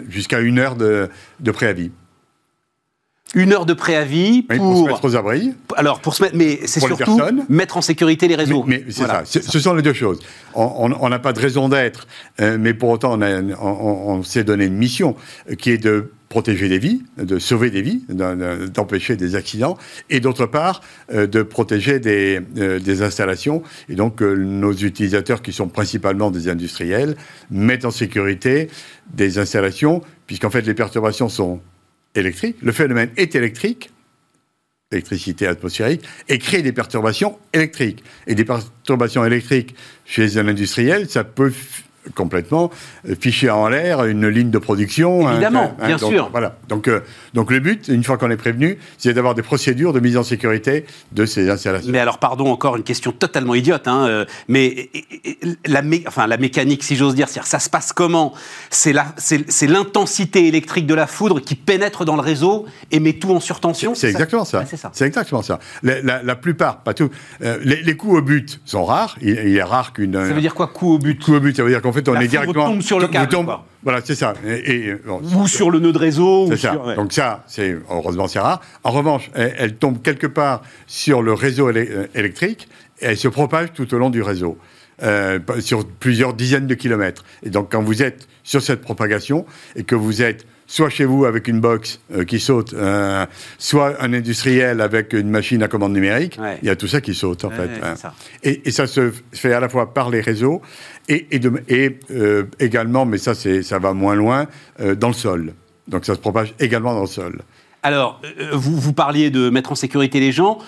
[0.09, 1.09] jusqu'à une heure de
[1.53, 1.91] préavis.
[3.35, 4.73] Une heure de préavis Oui, pour.
[4.73, 5.55] pour se mettre aux abris.
[5.77, 6.37] Alors, pour se mettre.
[6.37, 7.19] Mais c'est surtout
[7.49, 8.65] mettre en sécurité les réseaux.
[8.67, 10.21] Mais, mais c'est Voilà, ça, ce sont les deux choses.
[10.55, 12.07] On n'a pas de raison d'être,
[12.41, 15.17] euh, mais pour autant, on, s'est donné une mission
[15.51, 19.79] euh, qui est de protéger des vies, de sauver des vies, d'empêcher des accidents,
[20.11, 23.63] et d'autre part, euh, de protéger des, euh, des installations.
[23.89, 27.17] Et donc, euh, nos utilisateurs, qui sont principalement des industriels,
[27.51, 28.69] mettent en sécurité
[29.15, 31.61] des installations, puisqu'en fait, les perturbations sont
[32.17, 32.57] électriques.
[32.63, 33.91] Le phénomène est électrique,
[34.93, 38.03] électricité atmosphérique, et créer des perturbations électriques.
[38.27, 41.53] Et des perturbations électriques chez un industriel, ça peut
[42.15, 42.71] complètement
[43.09, 45.31] euh, ficher en l'air une ligne de production.
[45.31, 46.29] Évidemment, un- un- bien donc, sûr.
[46.31, 46.57] Voilà.
[46.69, 47.01] Donc, euh,
[47.35, 50.23] donc le but, une fois qu'on est prévenu, c'est d'avoir des procédures de mise en
[50.23, 51.91] sécurité de ces installations.
[51.91, 54.91] Mais alors, pardon, encore une question totalement idiote, hein, euh, mais et-
[55.25, 58.33] et- et la, mé- enfin, la mécanique, si j'ose dire, ça se passe comment?
[58.71, 58.93] C'est
[59.67, 63.95] l'intensité électrique de la foudre qui pénètre dans le réseau et met tout en surtension
[63.95, 64.65] C'est exactement ça.
[64.67, 64.91] Ça.
[64.93, 65.59] C'est exactement ça.
[65.83, 67.09] La, la- la plupart, pas tout.
[67.43, 69.17] euh, les, les coups au but sont rares.
[69.23, 70.13] Il, il est rare qu'une.
[70.15, 71.23] Ça veut dire quoi, coup au but?
[71.23, 72.67] Coup au but, ça veut dire qu'en fait, on La est directement.
[72.67, 73.57] tombe sur le câble, tombe-.
[73.83, 74.35] Voilà, c'est ça.
[74.47, 76.47] Et, et, bon, Ou sur le nœud de réseau.
[76.51, 76.73] C'est ça.
[76.73, 76.95] sur- ouais.
[76.97, 78.61] Donc ça, c'est heureusement c'est rare.
[78.85, 82.69] En revanche, elle, elle tombe quelque part sur le réseau euh, électrique
[83.01, 84.57] et elle se propage tout au long du réseau.
[85.03, 87.23] euh, sur plusieurs dizaines de kilomètres.
[87.43, 89.45] Et donc, quand vous êtes sur cette propagation
[89.75, 93.25] et que vous êtes soit chez vous avec une box euh, qui saute, euh,
[93.59, 96.59] soit un industriel avec une machine à commande numérique, Ouais.
[96.63, 97.63] il y a tout ça qui saute en Ouais, fait.
[97.67, 97.97] ouais, hein.
[97.97, 98.15] ça.
[98.43, 100.61] Et, et ça se fait à la fois par les réseaux
[101.09, 104.47] et, et, de- et, euh, également, mais ça, ça va moins loin,
[104.97, 105.53] dans le sol.
[105.89, 107.43] Donc ça se propage également dans le sol.
[107.85, 108.21] Alors,
[108.53, 110.59] vous, vous parliez de mettre en sécurité les gens.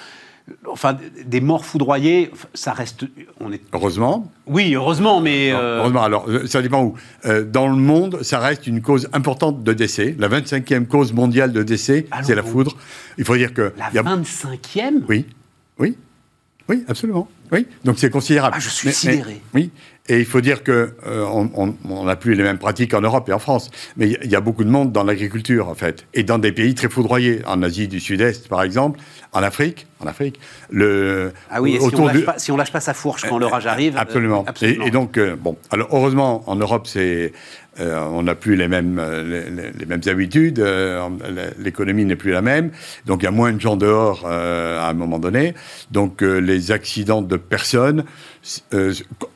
[0.70, 0.96] Enfin,
[1.26, 3.04] des morts foudroyés, ça reste.
[3.40, 3.60] On est.
[3.72, 4.30] Heureusement.
[4.46, 5.52] Oui, heureusement, mais.
[5.52, 6.94] euh, Heureusement, alors, euh, ça dépend où.
[7.26, 10.14] Euh, dans le monde, ça reste une cause importante de décès.
[10.18, 12.76] La 25e cause mondiale de décès, c'est la foudre.
[13.18, 13.72] Il faut dire que...
[13.78, 15.26] La il y a- 25e Oui,
[15.78, 15.96] oui,
[16.68, 17.28] oui, absolument.
[17.52, 18.54] Oui, donc c'est considérable.
[18.56, 19.40] Ah, je suis Mais- mais- sidéré.
[19.54, 19.70] oui,
[20.08, 23.32] et il faut dire que euh, on- n'a plus les mêmes pratiques en Europe et
[23.32, 25.74] en France, mais il y a- il y, a beaucoup de monde dans l'agriculture en
[25.74, 29.00] fait, et dans des pays très foudroyés, en Asie du Sud-Est par exemple,
[29.32, 30.38] en Afrique, en Afrique,
[30.70, 33.24] le Ah oui, et si on, lâche du- pas, si on lâche pas sa fourche
[33.28, 33.96] quand l'orage arrive.
[33.96, 34.44] euh, Absolument.
[34.46, 34.84] absolument.
[34.84, 37.32] Et, et donc, euh, bon, alors heureusement, en Europe, c'est,
[37.80, 41.08] euh, on n'a plus les mêmes, euh, les, mêmes habitudes, euh,
[41.58, 42.70] l'économie n'est plus la même,
[43.06, 45.54] donc il y a moins de gens dehors à un moment donné.
[45.90, 48.04] Donc les accidents de personnes,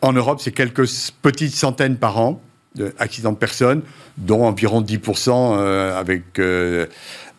[0.00, 0.86] en Europe, c'est quelques
[1.22, 2.40] petites centaines par an
[2.74, 3.82] d'accidents de personnes,
[4.18, 6.40] dont environ 10% euh, avec...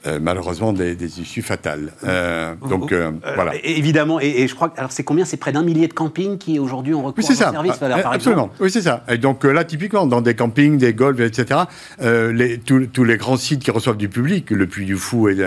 [0.05, 1.93] euh, malheureusement des, des issues fatales.
[2.03, 3.53] Euh, donc euh, voilà.
[3.63, 5.23] Évidemment, et, et je crois que alors c'est combien?
[5.25, 7.51] C'est près d'un millier de campings qui aujourd'hui ont recours Oui, c'est à ça.
[7.51, 8.43] services, Ah, par Absolument.
[8.43, 8.63] exemple.
[8.63, 9.03] Oui, c'est ça.
[9.09, 11.61] Et donc là, typiquement, dans des campings, des golfs, etc.,
[12.01, 15.37] les- tous tous les grands sites qui reçoivent du public, le Puy du Fou, et,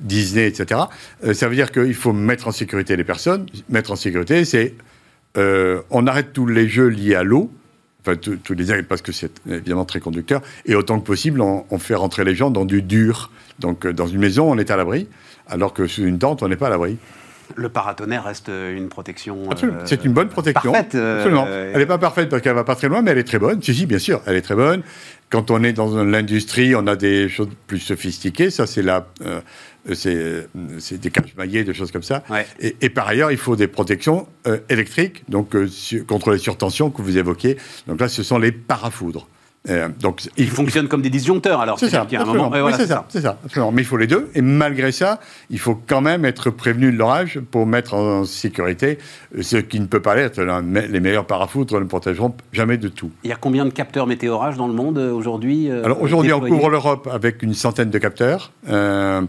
[0.00, 0.80] Disney, etc.,
[1.32, 3.46] ça veut dire qu'il faut mettre en sécurité les personnes.
[3.68, 4.74] Mettre en sécurité, c'est
[5.36, 7.50] on arrête tous les jeux liés à l'eau.
[8.00, 10.40] Enfin, tous tous les parce que c'est évidemment très conducteur.
[10.66, 13.30] Et autant que possible, on, on fait rentrer les gens dans du dur.
[13.58, 15.08] Donc, euh, dans une maison, on est à l'abri,
[15.48, 16.96] alors que sous une tente, on n'est pas à l'abri.
[17.56, 19.50] Le paratonnerre reste une protection.
[19.50, 19.78] Absolument.
[19.78, 20.70] euh, c'est une bonne protection.
[20.70, 20.94] Parfaite.
[20.94, 21.46] euh, Absolument.
[21.48, 23.38] euh, Elle n'est pas parfaite parce qu'elle va pas très loin, mais elle est très
[23.38, 23.62] bonne.
[23.62, 24.82] Si, si, bien sûr, elle est très bonne.
[25.30, 28.50] Quand on est dans l'industrie, on a des choses plus sophistiquées.
[28.50, 29.40] Ça, c'est la, euh,
[29.94, 30.42] c'est, euh,
[30.92, 32.22] des caches maillées, des choses comme ça.
[32.28, 32.46] Ouais.
[32.60, 35.68] Et, et par ailleurs, il faut des protections euh, électriques, donc euh,
[36.06, 37.56] contre les surtensions que vous évoquez.
[37.86, 39.26] Donc là, ce sont les parafoudres.
[39.68, 41.78] Euh, donc il Ils fonctionnent comme des disjoncteurs, alors.
[41.78, 42.26] c'est ça, absolument.
[42.26, 43.72] moment- ouais, voilà, Oui, c'est c'est ça, c'est ça, absolument.
[43.72, 44.30] Mais il faut les deux.
[44.34, 48.98] Et malgré ça, il faut quand même être prévenu de l'orage pour mettre en sécurité
[49.40, 50.40] ce qui ne peut pas l'être.
[50.40, 53.10] Les meilleurs parafoudres ne protégeront jamais de tout.
[53.24, 56.32] Il y a combien de capteurs météo-orage dans le monde euh, aujourd'hui euh, Alors aujourd'hui,
[56.32, 58.52] on couvre l'Europe avec une centaine de capteurs.
[58.70, 59.22] euh,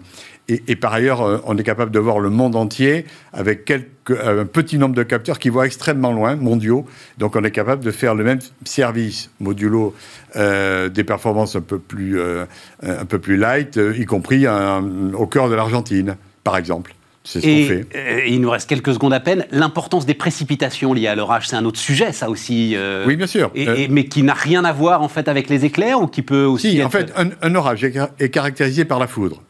[0.49, 4.45] et, par ailleurs, euh, on est capable de voir le monde entier avec euh, un
[4.45, 6.85] petit nombre de capteurs qui voient extrêmement loin, mondiaux.
[7.17, 9.93] Donc on est capable de faire le même service modulo,
[10.35, 12.19] euh, des performances un peu plus,
[12.81, 16.95] un peu plus light, y compris au cœur de l'Argentine, par exemple.
[17.25, 17.85] C'est ce qu'on Et fait.
[17.95, 19.45] euh, il nous reste quelques secondes à peine.
[19.51, 22.75] L'importance des précipitations liées à l'orage, c'est un autre sujet, ça aussi.
[22.75, 23.51] euh, Oui, bien sûr.
[23.55, 26.07] et- Euh, et- mais qui n'a rien à voir en fait avec les éclairs ou
[26.07, 26.71] qui peut aussi.
[26.71, 29.43] Si, être- en fait, un, un orage est, car- est caractérisé par la foudre.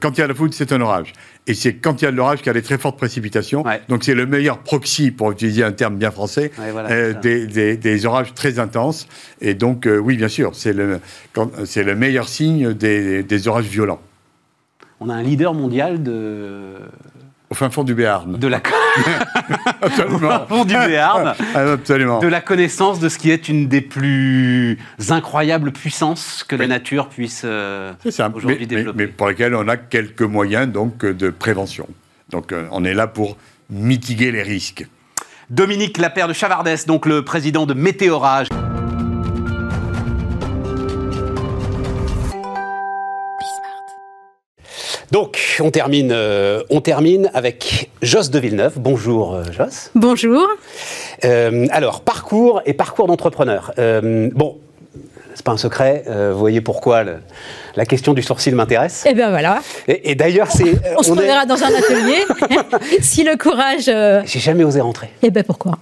[0.00, 1.12] Quand il y a la foudre, c'est un orage.
[1.46, 3.62] Et c'est quand il y a de l'orage qu'il y a des très fortes précipitations.
[3.64, 3.80] Ouais.
[3.88, 7.76] Donc c'est le meilleur proxy, pour utiliser un terme bien français, Ouais, voilà, des, des-
[7.78, 9.08] des orages très intenses.
[9.40, 11.00] Et donc, oui, bien sûr, c'est le,
[11.32, 14.00] quand- c'est le meilleur signe des, des orages violents.
[15.00, 16.76] On a un leader mondial de,
[17.54, 18.36] Au fin fond du Béarn.
[18.36, 18.60] de la
[19.80, 20.44] Absolument.
[20.48, 22.18] fond du Béarn, Ah, Absolument.
[22.18, 24.76] de la connaissance de ce qui est une des plus
[25.10, 27.92] incroyables puissances que la nature puisse euh,
[28.34, 28.96] aujourd'hui Mais, mais- développer.
[28.98, 31.86] mais pour lesquels on a quelques moyens donc, de prévention.
[32.30, 33.36] Donc euh, on est là pour
[33.70, 34.88] mitiguer les risques.
[35.48, 38.48] Dominique Lapère de Chavardès, donc le président de Météorage.
[45.18, 48.72] Donc, on termine, euh, on termine avec Joss de Villeneuve.
[48.78, 49.92] Bonjour, euh, Joss.
[49.94, 50.44] Bonjour.
[51.22, 53.70] Euh, alors, parcours et parcours d'entrepreneur.
[53.78, 54.58] Euh, bon,
[55.36, 56.02] c'est pas un secret.
[56.08, 57.18] euh, vous voyez pourquoi le-
[57.76, 59.04] la question du sourcil m'intéresse.
[59.08, 60.66] Eh bien voilà, Et, et d'ailleurs, c'est.
[60.66, 62.24] euh, on se est- reverra dans un atelier.
[63.00, 63.84] si le courage...
[63.86, 65.10] euh, J'ai jamais osé rentrer.
[65.22, 65.78] Eh bien pourquoi?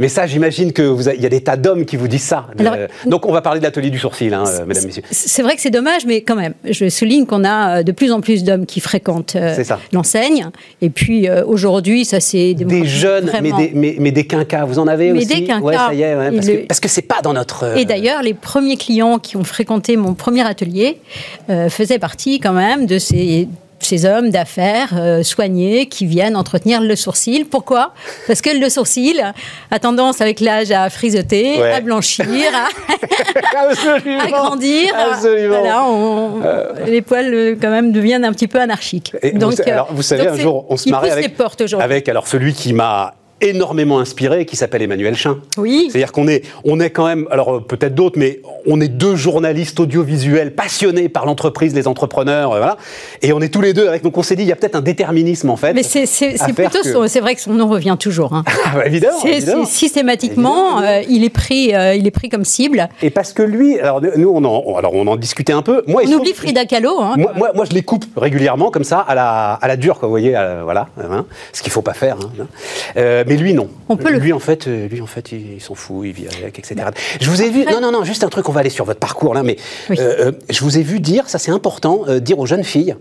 [0.00, 2.22] Mais ça, j'imagine que vous a- il y a des tas d'hommes qui vous disent
[2.24, 2.46] ça.
[2.58, 5.02] Alors- Euh, donc, on va parler de l'atelier du sourcil, hein, euh, mesdames, messieurs.
[5.10, 8.10] C'est vrai que c'est dommage, mais quand même, je souligne qu'on a euh, de plus
[8.10, 9.54] en plus d'hommes qui fréquentent euh,
[9.92, 10.48] l'enseigne.
[10.80, 14.78] Et puis euh, aujourd'hui, ça c'est Des jeunes, mais des, mais, mais des quinquas, vous
[14.78, 15.64] en avez Mais aussi des quinquas.
[15.64, 17.64] Ouais, ça y est, ouais, parce, le- que, parce que c'est pas dans notre.
[17.64, 20.96] euh, Et d'ailleurs, les premiers clients qui ont fréquenté mon premier atelier
[21.68, 23.48] faisaient partie quand même de ces
[23.84, 27.46] ces hommes d'affaires euh, soignés qui viennent entretenir le sourcil.
[27.46, 27.92] Pourquoi?
[28.26, 29.22] Parce que le sourcil
[29.70, 31.72] a tendance avec l'âge à frisoter, Ouais.
[31.72, 32.24] à blanchir,
[33.56, 34.94] à, grandir.
[34.94, 35.58] Absolument.
[35.60, 36.40] Voilà, on-
[36.86, 39.12] les poils euh, quand même deviennent un petit peu anarchiques.
[39.22, 41.34] Et vous, euh, alors, vous savez, donc un jour, on se marrait avec,
[41.80, 45.38] avec alors, celui qui m'a énormément inspiré, qui s'appelle Emmanuel Chin.
[45.56, 45.88] Oui.
[45.90, 49.16] C'est-à-dire qu'on est, on est quand même, alors euh, peut-être d'autres, mais on est deux
[49.16, 52.76] journalistes audiovisuels passionnés par l'entreprise, les entrepreneurs, euh, voilà.
[53.22, 54.02] Et on est tous les deux avec.
[54.02, 55.72] Donc on s'est dit, il y a peut-être un déterminisme en fait.
[55.72, 56.06] Mais c'est
[56.54, 58.34] plutôt, que- c'est vrai que son nom revient toujours.
[58.34, 58.44] hein.
[58.64, 59.18] Ah, bah, évidemment.
[59.64, 62.88] Systématiquement, euh, il est pris, euh, il est pris comme cible.
[63.02, 65.82] Et parce que lui, alors nous on en, alors on en discutait un peu.
[65.86, 67.00] Moi, On oublie trouve- Frida Kahlo.
[67.00, 69.98] Hein, Moi, moi, moi, je les coupe régulièrement comme ça à la, à la dure,
[69.98, 72.16] quoi, vous voyez, voilà, hein, ce qu'il faut pas faire.
[72.38, 72.46] hein.
[72.96, 73.68] Euh, mais lui, non.
[73.88, 76.12] On peut le lui, en fait, euh, lui, en fait, il, il s'en fout, il
[76.12, 76.74] vit avec, etc.
[77.20, 77.64] Je vous ai vu.
[77.64, 78.48] Non, non, non, juste un truc.
[78.48, 79.56] On va aller sur votre parcours là, mais
[79.88, 79.96] Oui.
[80.00, 82.96] euh, euh, je vous ai vu dire, ça c'est important, euh, dire aux jeunes filles.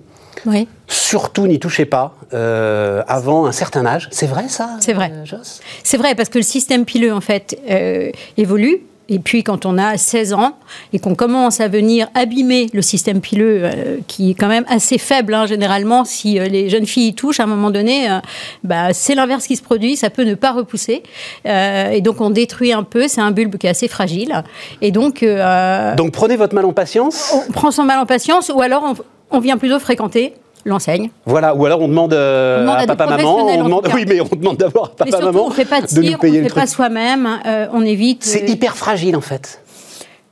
[0.46, 0.68] Oui.
[0.88, 4.08] Surtout, n'y touchez pas euh, avant un certain âge.
[4.12, 4.78] C'est vrai, ça?
[4.80, 5.12] C'est vrai.
[5.14, 5.38] euh,
[5.84, 8.82] C'est vrai, parce que le système pileux, en fait, euh, évolue.
[9.10, 10.54] Et puis, quand on a 16 ans
[10.94, 14.98] et qu'on commence à venir abîmer le système pileux, euh, qui est quand même assez
[14.98, 18.20] faible, hein, généralement, si euh, les jeunes filles y touchent, à un moment donné, euh,
[18.64, 21.04] bah, c'est l'inverse qui se produit, ça peut ne pas repousser.
[21.48, 24.44] Euh, et donc, on détruit un peu, c'est un bulbe qui est assez fragile.
[24.82, 27.34] Et donc, euh, Donc prenez votre mal en patience.
[27.34, 30.34] on prend son mal en patience, ou alors on, on vient plutôt fréquenter
[30.66, 31.10] l'enseigne.
[31.26, 34.22] Voilà, ou alors on demande, euh, On demande à papa maman, on demande, oui, mais
[34.22, 36.18] on demande d'abord à papa surtout, maman on ne fait pas de de nous tir,
[36.18, 38.24] on payer ne le fait pas soi-même, euh, on évite...
[38.24, 39.62] C'est euh, hyper fragile en fait.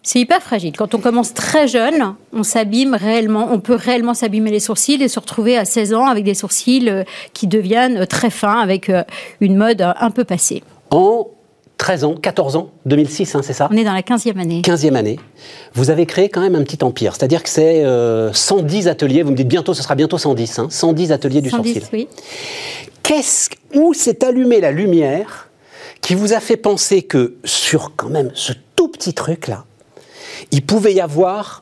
[0.04, 0.72] C'est hyper fragile.
[0.78, 5.10] Quand on commence très jeune, on s'abîme réellement, on peut réellement s'abîmer les sourcils et
[5.10, 6.90] se retrouver à 16 ans avec des sourcils
[7.34, 8.90] qui deviennent très fins, avec
[9.42, 10.64] une mode un peu passée.
[10.92, 11.28] En
[11.78, 14.62] 13 ans, 14 ans, 2006, hein, c'est ça On est dans la 15e année.
[14.62, 15.20] 15e année,
[15.74, 17.16] vous avez créé quand même un petit empire.
[17.16, 20.68] C'est-à-dire que c'est euh, 110 ateliers, vous me dites bientôt, ce sera bientôt 110, hein,
[20.70, 21.90] 110 ateliers du 110, sourcil.
[21.94, 22.08] oui.
[23.04, 25.50] Qu'est-ce, où s'est allumée la lumière
[26.02, 29.66] qui vous a fait penser que sur quand même ce tout petit truc-là,
[30.52, 31.62] il pouvait y avoir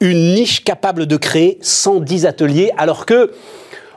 [0.00, 3.32] une niche capable de créer 110 ateliers, alors que,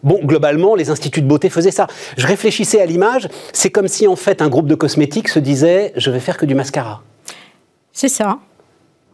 [0.03, 1.87] bon, globalement, les instituts de beauté faisaient ça.
[2.17, 5.93] Je réfléchissais à l'image, c'est comme si en fait un groupe de cosmétiques se disait,
[5.95, 7.01] je vais faire que du mascara.
[7.91, 8.39] C'est ça,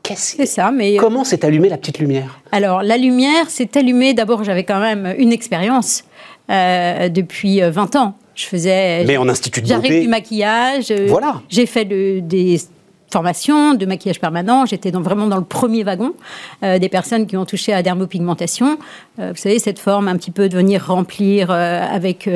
[0.04, 0.72] Qu'est-ce c'est ça.
[0.72, 2.40] Mais euh, Comment s'est allumée la petite lumière?
[2.54, 4.14] Alors, la lumière s'est allumée.
[4.14, 6.04] D'abord, j'avais quand même une expérience
[6.50, 8.16] euh, depuis euh, 20 ans.
[8.34, 9.04] Je faisais.
[9.06, 10.02] Mais en institut de J'arrive beauté.
[10.02, 10.86] du maquillage.
[10.92, 11.42] euh, Voilà.
[11.50, 12.62] J'ai fait le- des
[13.12, 14.66] formations de maquillage permanent.
[14.66, 16.14] J'étais vraiment dans le premier wagon
[16.64, 18.78] euh, des personnes qui ont touché à dermopigmentation.
[19.20, 22.30] Euh, vous savez, cette forme un petit peu de venir remplir euh, avec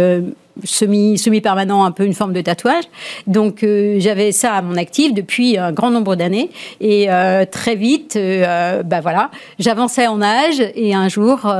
[0.64, 2.84] semi, semi-permanent un peu une forme de tatouage.
[3.28, 3.66] Donc
[3.98, 6.52] j'avais ça à mon actif depuis un grand nombre d'années.
[6.80, 7.08] Et
[7.52, 11.52] très vite, euh, bah voilà, j'avançais en âge et un jour,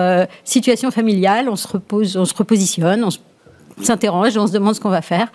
[0.44, 3.20] situation familiale, on se repose, on se repositionne, on se
[3.82, 5.28] s'interroge, on se demande ce qu'on va faire.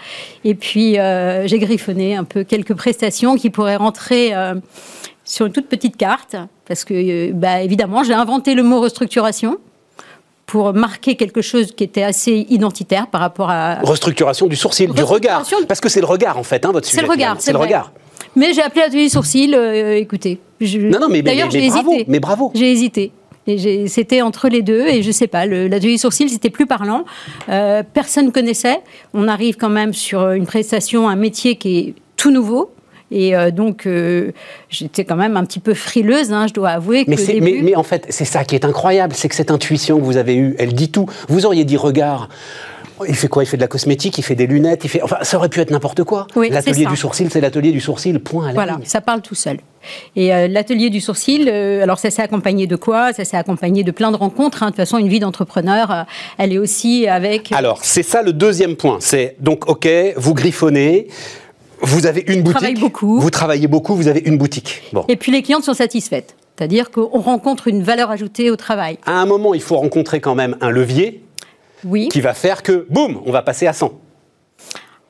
[0.45, 4.55] Et puis, euh, j'ai griffonné un peu quelques prestations qui pourraient rentrer euh,
[5.25, 6.37] sur une toute petite carte.
[6.67, 9.57] Parce que, euh, bah, évidemment, j'ai inventé le mot restructuration
[10.47, 13.81] pour marquer quelque chose qui était assez identitaire par rapport à...
[13.83, 15.43] Restructuration du sourcil, du regard.
[15.67, 17.03] Parce que c'est le regard en fait, hein, votre C'est sujet.
[17.03, 17.67] le regard, c'est C'est le vrai.
[17.67, 17.93] regard.
[18.35, 20.41] Mais j'ai appelé atelier sourcil, euh, écoutez.
[20.61, 22.53] je- Non, non, mais- mais- D'ailleurs, mais bravo, mais bravo.
[22.55, 23.13] J'ai hésité.
[23.87, 27.05] C'était entre les deux, et je sais pas, l'atelier sourcil, c'était plus parlant.
[27.49, 28.81] Euh, personne connaissait.
[29.15, 32.73] On arrive quand même sur une prestation, un métier qui est tout nouveau.
[33.11, 34.33] Et euh, donc, euh,
[34.69, 37.05] j'étais quand même un petit peu frileuse, hein, je dois avouer.
[37.09, 39.51] Mais, que début, mais, mais en fait, c'est ça qui est incroyable, c'est que cette
[39.51, 41.07] intuition que vous avez eue, elle dit tout.
[41.29, 42.29] Vous auriez dit regard.
[43.07, 43.43] Il fait quoi?
[43.45, 45.03] Il fait de la cosmétique, il fait des lunettes, il fait.
[45.03, 46.27] Enfin, ça aurait pu être n'importe quoi.
[46.37, 48.85] Oui, l'atelier du sourcil, c'est l'atelier du sourcil, point à la Voilà, ligne.
[48.85, 49.59] ça parle tout seul.
[50.17, 53.13] Et euh, l'atelier du sourcil, euh, alors ça s'est accompagné de quoi?
[53.13, 54.63] Ça s'est accompagné de plein de rencontres.
[54.63, 54.67] hein.
[54.67, 56.03] De toute façon, une vie d'entrepreneur, euh,
[56.39, 57.53] elle est aussi avec.
[57.53, 58.99] Alors, c'est ça le deuxième point.
[59.01, 61.07] C'est donc, OK, vous griffonnez,
[61.81, 62.59] vous avez une boutique.
[62.59, 63.21] travaille beaucoup.
[63.21, 64.83] Vous travaillez beaucoup, vous avez une boutique.
[64.93, 65.05] Bon.
[65.09, 66.35] Et puis les clientes sont satisfaites.
[66.59, 68.99] C'est-à-dire qu'on rencontre une valeur ajoutée au travail.
[69.07, 71.23] À un moment, il faut rencontrer quand même un levier
[71.85, 72.09] Oui.
[72.09, 73.93] qui va faire que, boum, on va passer à 100.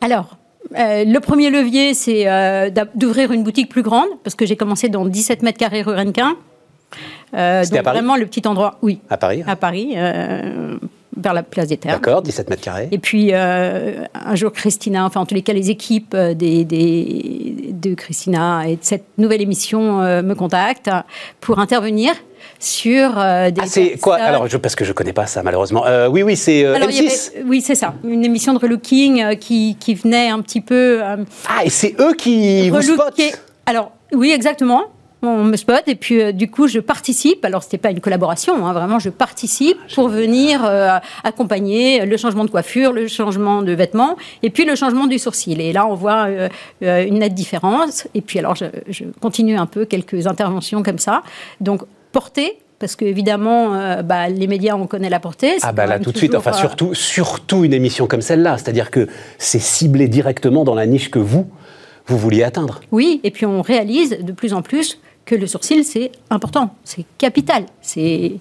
[0.00, 0.36] Alors,
[0.78, 4.88] euh, le premier levier, c'est euh, d'ouvrir une boutique plus grande, parce que j'ai commencé
[4.88, 6.36] dans 17 mètres carrés rue Rennequin.
[7.34, 10.78] Euh, donc à Paris vraiment le petit endroit, oui, À Paris à Paris, euh,
[11.16, 11.94] vers la place des Terres.
[11.94, 12.88] D'accord, 17 mètres carrés.
[12.92, 17.94] Et puis, un jour, Christina, enfin, en tous les cas, les équipes des, des- de
[17.94, 20.90] Christina et de cette nouvelle émission me contactent
[21.40, 22.12] pour intervenir
[22.58, 23.60] sur euh, des.
[23.62, 25.86] Ah, c'est quoi Alors, je, parce que je connais pas ça, malheureusement.
[25.86, 27.30] Euh, oui, oui, c'est euh, Alors, il y M6.
[27.36, 27.94] avait- oui, c'est ça.
[28.04, 31.00] Une émission de relooking euh, qui, qui venait un petit peu.
[31.02, 33.20] Ah, et c'est eux qui vous spotent
[33.66, 34.84] Alors, oui, exactement.
[35.22, 37.44] on me spot et puis euh, du coup je participe.
[37.44, 42.44] Alors c'était pas une collaboration, hein, vraiment je participe pour venir euh, accompagner le changement
[42.44, 45.60] de coiffure, le changement de vêtements et puis le changement du sourcil.
[45.60, 46.48] Et là on voit euh,
[47.04, 48.06] une nette différence.
[48.14, 51.22] Et puis alors je, je continue un peu quelques interventions comme ça.
[51.60, 51.82] Donc
[52.12, 52.58] portée.
[52.78, 55.56] Parce qu'évidemment, euh, bah, les médias, on connaît la portée.
[55.62, 58.92] Ah bah là tout de suite, enfin euh, surtout, surtout une émission comme celle-là, c'est-à-dire
[58.92, 61.50] que c'est ciblé directement dans la niche que vous,
[62.06, 62.80] vous vouliez atteindre.
[62.92, 67.04] Oui, et puis on réalise de plus en plus que le sourcil, c'est important, c'est
[67.18, 67.64] capital.
[67.82, 68.34] C'est,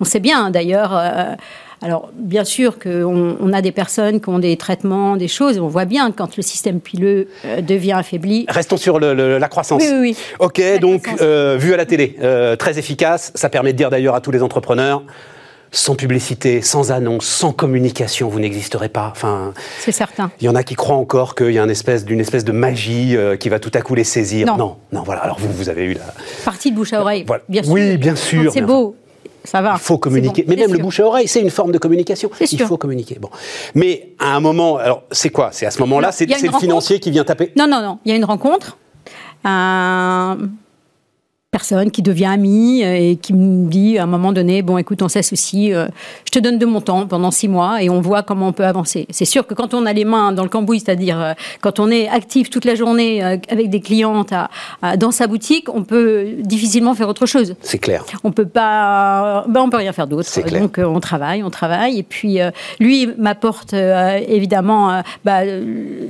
[0.00, 0.96] on sait bien d'ailleurs.
[0.96, 1.34] euh,
[1.82, 5.60] alors, bien sûr qu'on on a des personnes qui ont des traitements, des choses, et
[5.60, 8.46] on voit bien quand le système pileux euh, devient affaibli.
[8.48, 9.82] Restons sur le- le- la croissance.
[9.82, 10.16] Oui, oui, oui.
[10.38, 13.32] Ok, La donc euh, vu à la télé, euh, très efficace.
[13.34, 15.02] Ça permet de dire d'ailleurs à tous les entrepreneurs,
[15.74, 19.08] sans publicité, sans annonce, sans communication, vous n'existerez pas.
[19.10, 20.30] Enfin, C'est certain.
[20.40, 22.52] il y en a qui croient encore qu'il y a une espèce d'une espèce de
[22.52, 24.46] magie euh, qui va tout à coup les saisir.
[24.46, 24.56] Non.
[24.58, 25.22] non, non, voilà.
[25.22, 26.02] Alors vous, vous avez eu la.
[26.44, 27.42] Partie de bouche à oreille, Voilà.
[27.48, 27.72] bien sûr.
[27.72, 28.96] Oui, bien sûr, C'est beau,
[29.44, 29.74] ça va.
[29.74, 30.42] Il faut communiquer.
[30.42, 32.30] bon, Mais même le bouche à oreille, c'est une forme de communication.
[32.40, 32.66] Il sûr.
[32.66, 33.18] faut communiquer.
[33.20, 33.30] Bon.
[33.74, 35.50] Mais à un moment, alors c'est quoi?
[35.52, 37.52] C'est à ce moment-là, c'est le financier qui vient taper?
[37.56, 37.98] Non, non, non.
[38.04, 38.78] Il y a une rencontre.
[39.44, 40.38] Un
[41.52, 45.02] personne qui devient amie euh, et qui me dit à un moment donné bon écoute
[45.02, 45.86] on s'associe euh,
[46.24, 48.64] je te donne de mon temps pendant six mois et on voit comment on peut
[48.64, 51.78] avancer c'est sûr que quand on a les mains dans le cambouis c'est-à-dire euh, quand
[51.78, 54.48] on est actif toute la journée euh, avec des clientes à-
[54.80, 58.06] à- dans sa boutique on peut difficilement faire autre chose C'est clair.
[58.24, 60.26] on peut pas, ben on peut rien faire d'autre.
[60.30, 60.62] C'est clair.
[60.62, 61.98] Donc on travaille, on travaille.
[61.98, 62.38] Et puis
[62.80, 65.40] lui m'apporte évidemment, bah,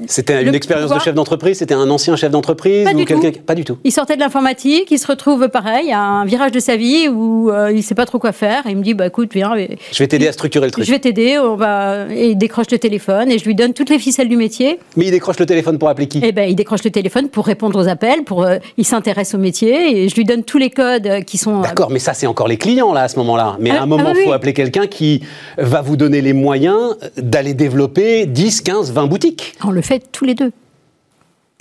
[0.06, 1.58] C'était une expérience de chef d'entreprise?
[1.58, 3.78] C'était un ancien chef d'entreprise ou quelqu'un Pas du tout.
[3.82, 7.50] il sortait de l'informatique, il se retrouve pareil à un virage de sa vie où
[7.50, 8.66] euh, il sait pas trop quoi faire.
[8.66, 10.84] Et il me dit bah écoute viens, Je vais t'aider à structurer le truc.
[10.84, 11.38] je vais t'aider.
[11.38, 14.36] On va et il décroche le téléphone et je lui donne toutes les ficelles du
[14.36, 14.78] métier.
[14.96, 16.20] Mais il décroche le téléphone pour appeler qui?
[16.24, 19.38] Et ben il décroche le téléphone pour répondre aux appels, pour euh, il s'intéresse au
[19.38, 21.58] métier et je lui donne tous les codes euh, qui sont.
[21.60, 23.56] euh, D'accord, mais ça c'est encore les clients là à ce moment-là.
[23.60, 25.22] Mais Ah, à un moment, ah il oui, faut appeler quelqu'un qui
[25.58, 29.54] va vous donner les moyens d'aller développer 10, 15, 20 boutiques.
[29.64, 30.52] on le fait tous les deux.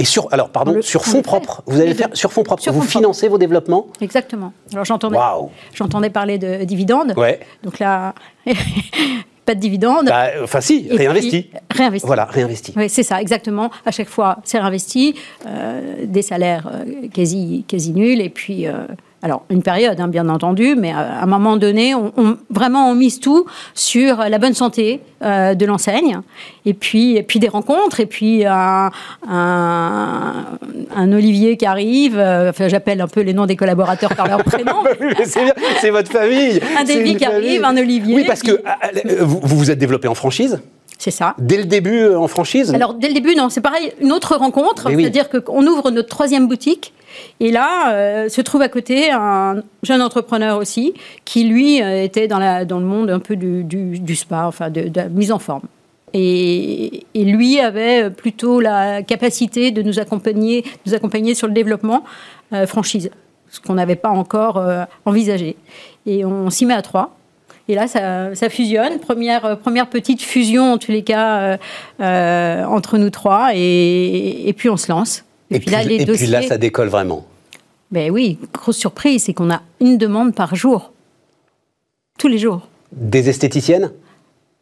[0.02, 1.62] Et sur, alors pardon, le- sur on fonds propres.
[1.68, 2.68] Vous allez faire sur fonds propres.
[2.72, 3.86] Vous financez vos développements.
[4.02, 4.52] Exactement.
[4.74, 5.18] Alors j'entendais,
[5.76, 7.14] j'entendais parler de dividendes.
[7.18, 7.40] Ouais.
[7.62, 8.16] Donc là,
[9.46, 10.06] pas de dividendes.
[10.08, 11.44] Bah, enfin si, Et réinvesti.
[11.44, 12.08] puis, réinvesti.
[12.08, 12.74] Voilà, réinvesti.
[12.76, 13.70] Oui, c'est ça, exactement.
[13.86, 15.14] À chaque fois, c'est réinvesti,
[15.46, 18.86] euh, des salaires euh, quasi, quasi nuls, et puis, euh,
[19.24, 22.90] alors, une période, hein, bien entendu, mais à, à un moment donné, on, on- vraiment,
[22.90, 23.46] on mise tout
[23.76, 26.20] sur la bonne santé euh, de l'enseigne,
[26.66, 28.90] et puis, et puis des rencontres, et puis un,
[29.30, 30.46] un,
[30.96, 34.44] un Olivier qui arrive, euh, enfin, j'appelle un peu les noms des collaborateurs par leur
[34.44, 34.84] prénom.
[35.80, 36.60] C'est votre famille.
[36.80, 38.88] Un David qui arrive, un Olivier, Oui, parce que ah, ah,
[39.22, 40.60] vous vous vous êtes développé en franchise?
[40.98, 41.34] C'est ça.
[41.40, 42.74] dès le début euh, en franchise?
[42.76, 45.02] Alors, dès le début, non, c'est pareil, une autre rencontre, oui.
[45.02, 46.94] c'est-à-dire qu'on ouvre notre troisième boutique.
[47.40, 50.94] Et là, euh, se trouve à côté un jeune entrepreneur aussi,
[51.26, 55.32] qui lui euh, était dans, le monde un peu du, spa, enfin de, la mise
[55.32, 55.64] en forme.
[56.14, 62.04] Et, lui avait plutôt la capacité de nous accompagner, nous accompagner sur le développement
[62.54, 63.10] euh, franchise,
[63.50, 64.64] ce qu'on n'avait pas encore
[65.06, 65.56] envisagé.
[66.06, 67.16] Et on s'y met à trois.
[67.68, 69.00] Et là, ça, fusionne.
[69.00, 71.58] Première, petite fusion, en tous les cas,
[72.00, 73.52] entre nous trois.
[73.54, 75.24] Et puis, on se lance.
[75.52, 76.26] Et, puis, là, les et dossiers.
[76.26, 77.26] puis là, ça décolle vraiment.
[77.92, 80.92] Ben oui, grosse surprise, c'est qu'on a une demande par jour.
[82.18, 82.68] Tous les jours.
[82.92, 83.92] Des esthéticiennes?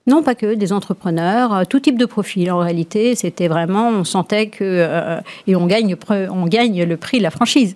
[0.08, 2.52] Non, pas que, des entrepreneurs, euh, tout type de profil.
[2.52, 4.64] En réalité, c'était vraiment, on sentait que.
[4.64, 7.76] euh, et on gagne, on gagne le prix de la franchise.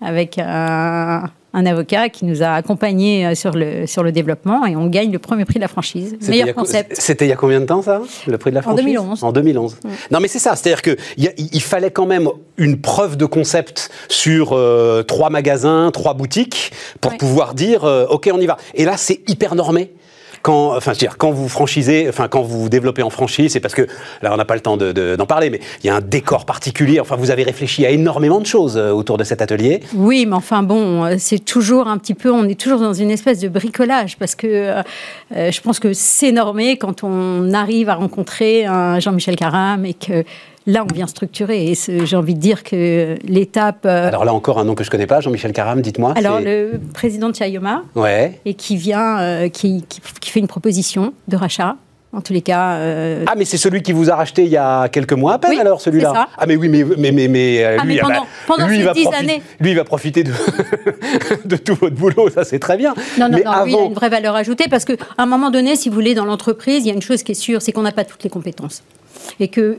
[0.00, 1.24] Avec un,
[1.58, 5.10] un avocat qui nous a accompagnés euh, sur le, sur le développement et on gagne
[5.12, 6.16] le premier prix de la franchise.
[6.20, 6.94] C'était il y Meilleur concept.
[6.98, 8.84] C'était il y a combien de temps ça Le prix de la En franchise?
[8.84, 9.24] 2011.
[9.24, 9.76] En 2011.
[10.10, 13.16] Non mais c'est ça, c'est-à-dire que il y a- il fallait quand même une preuve
[13.16, 18.46] de concept sur euh, trois magasins, trois boutiques pour pouvoir dire euh, ok on y
[18.46, 18.56] va.
[18.74, 19.90] Et là c'est hyper normé.
[20.42, 23.60] Quand, enfin, je veux dire, quand vous franchisez, enfin, quand vous développez en franchise, c'est
[23.60, 23.86] parce que,
[24.22, 26.00] là, on n'a pas le temps de- de- d'en parler, mais il y a un
[26.00, 27.00] décor particulier.
[27.00, 29.80] Enfin, vous avez réfléchi à énormément de choses euh, autour de cet atelier.
[29.94, 33.10] Oui, mais enfin bon, euh, c'est toujours un petit peu, on est toujours dans une
[33.10, 34.82] espèce de bricolage parce que euh,
[35.50, 40.24] je pense que c'est normé quand on arrive à rencontrer un Jean-Michel Caram et que
[40.68, 41.72] là on vient structurer.
[41.72, 43.84] Et j'ai envie de dire que l'étape.
[43.86, 46.14] euh, Alors là encore un nom que je connais pas, Jean-Michel Caram, dites-moi.
[46.16, 48.38] alors, le président de Chayoma Ouais.
[48.44, 51.74] et qui vient, euh, qui, qui- qui fait une proposition de rachat.
[52.10, 54.56] En tous les cas, euh, Ah, mais c'est celui qui vous a racheté il y
[54.56, 56.26] a quelques mois à peine, Oui, alors, celui-là.
[56.38, 58.26] Ah, mais oui, mais, mais, mais, mais, euh, Ah, lui, mais ah bah, pendant-
[58.62, 59.42] pendant lui, va dix profiter- années.
[59.60, 60.32] lui, il va profiter de,
[61.44, 62.94] de tout votre boulot, ça c'est très bien.
[63.18, 65.26] Non, non, mais non, avant, lui, il a une vraie valeur ajoutée parce qu'à un
[65.26, 67.60] moment donné, si vous voulez, dans l'entreprise, il y a une chose qui est sûre,
[67.60, 68.82] c'est qu'on n'a pas toutes les compétences.
[69.38, 69.78] Et que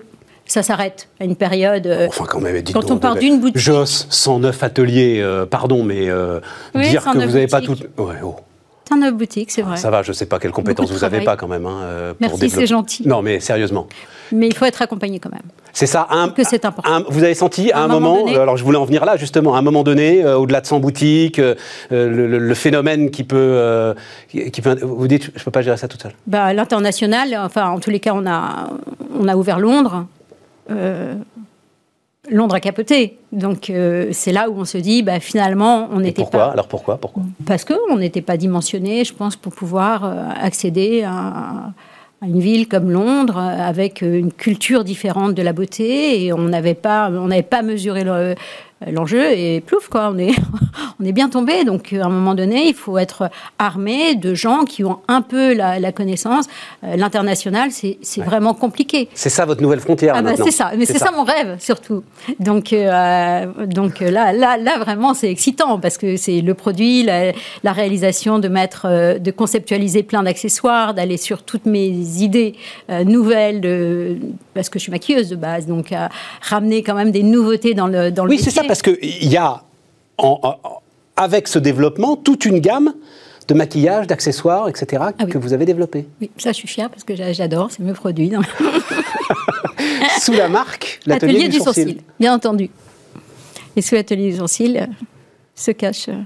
[0.52, 1.88] ça s'arrête à une période.
[1.88, 3.58] euh, Enfin, quand même, dites quand donc, on part d'une boutique.
[3.58, 6.40] Joss, 109 ateliers, euh, pardon, mais euh,
[6.76, 7.72] Oui, dire que 109 vous n'avez pas tout.
[7.72, 7.88] boutiques.
[8.00, 8.36] Ouais, oh.
[8.88, 9.78] C'est un neuf boutique, c'est vrai.
[9.78, 11.68] Ça va, je ne sais pas quelles compétences vous n'avez pas quand même.
[11.68, 11.78] hein,
[12.10, 13.08] pour Merci, développer- c'est gentil.
[13.08, 13.88] Non, mais sérieusement.
[14.32, 15.44] Mais il faut être accompagné quand même.
[15.74, 16.08] C'est ça.
[16.10, 16.92] Un, Que c'est important.
[16.92, 19.06] un- vous avez senti à un, un moment moment, donné- alors je voulais en venir
[19.06, 21.54] là justement, à un moment donné, euh, au-delà de 100 boutiques, euh,
[21.92, 23.94] le, le- le phénomène qui peut, euh,
[24.28, 26.14] qui qui peut, vous dites, je ne peux pas gérer ça toute seule.
[26.26, 28.70] Bah, à l'international, enfin, en tous les cas, on a,
[29.20, 30.06] on a ouvert Londres.
[30.70, 31.16] Euh,
[32.30, 33.18] Londres a capoté.
[33.32, 36.52] Donc, euh, c'est là où on se dit, bah, finalement, on n'était pourquoi pas?
[36.52, 36.98] Alors pourquoi?
[36.98, 37.24] Pourquoi?
[37.46, 41.72] Parce qu'on n'était pas dimensionné, je pense, pour pouvoir euh, accéder à,
[42.22, 46.26] à une ville comme Londres, avec une culture différente de la beauté.
[46.26, 48.36] Et on n'avait pas, on n'avait pas mesuré le-
[48.92, 49.32] l'enjeu.
[49.32, 50.32] Et plouf, quoi, on est,
[51.02, 51.64] on est bien tombé.
[51.64, 55.22] Donc, euh, à un moment donné, il faut être armé de gens qui ont un
[55.22, 56.46] peu la, la connaissance.
[56.84, 59.10] Euh, L'international, c'est c'est vraiment compliqué.
[59.14, 61.12] C'est ça votre nouvelle frontière Ah bah c'est ça, mais c'est ça.
[61.12, 62.04] mon rêve surtout.
[62.40, 67.04] Donc, euh, donc euh, là, là, là vraiment c'est excitant parce que c'est le produit,
[67.04, 67.32] la,
[67.64, 71.88] la réalisation de mettre, euh, de conceptualiser plein d'accessoires, d'aller sur toutes mes
[72.22, 72.56] idées
[72.90, 74.18] euh, nouvelles, de,
[74.54, 75.94] parce que je suis maquilleuse de base, donc
[76.42, 78.52] ramener quand même des nouveautés dans le dans le Oui, métier.
[78.70, 79.64] Parce qu'il y a,
[80.20, 80.82] en- en-
[81.16, 82.94] avec ce développement, toute une gamme
[83.48, 85.30] de maquillage, d'accessoires, etc., Ah oui.
[85.32, 86.06] que vous avez développé.
[86.22, 88.32] Oui, ça je suis fière parce que j'a- j'adore, c'est mes produits.
[90.22, 91.98] Sous la marque, l'atelier Atelier du, sourcil.
[92.20, 92.70] bien entendu.
[93.76, 94.86] Et sous l'atelier du sourcil euh,
[95.56, 96.22] se cache euh,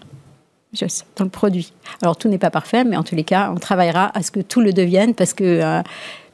[0.74, 1.72] Joss, dans le produit.
[2.02, 4.40] Alors tout n'est pas parfait, mais en tous les cas, on travaillera à ce que
[4.42, 5.44] tout le devienne parce que.
[5.44, 5.82] euh,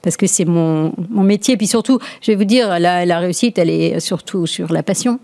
[0.02, 1.56] parce que c'est mon, mon métier.
[1.56, 4.82] Et puis surtout, je vais vous dire, la, la réussite, elle est surtout sur la
[4.82, 5.20] passion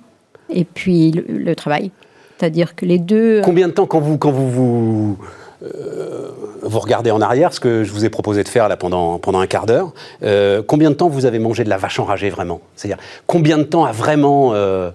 [0.49, 1.91] et puis le, le travail.
[2.37, 3.41] C'est-à-dire que les deux.
[3.43, 5.17] Combien de temps, quand vous, quand vous, vous,
[5.63, 6.29] euh,
[6.63, 9.39] vous regardez en arrière, ce que je vous ai proposé de faire là pendant, pendant
[9.39, 9.93] un quart d'heure,
[10.23, 12.59] euh, combien de temps vous avez mangé de la vache enragée vraiment?
[12.75, 14.91] C'est-à-dire, combien de temps a vraiment euh,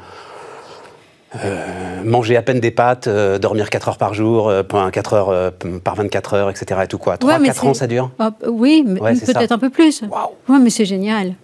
[1.45, 1.65] euh,
[2.05, 5.29] mangé à peine des pâtes, euh, dormir 4 heures par jour, euh, point 4 heures
[5.31, 5.51] euh,
[5.83, 6.81] par 24 heures, etc.
[6.85, 7.17] et tout quoi?
[7.17, 8.11] 3, Ouais, mais 4 ans ça dure?
[8.19, 10.03] Ah, oui, Ouais, peut-être un peu plus.
[10.03, 11.35] Waouh Ouais, mais c'est génial.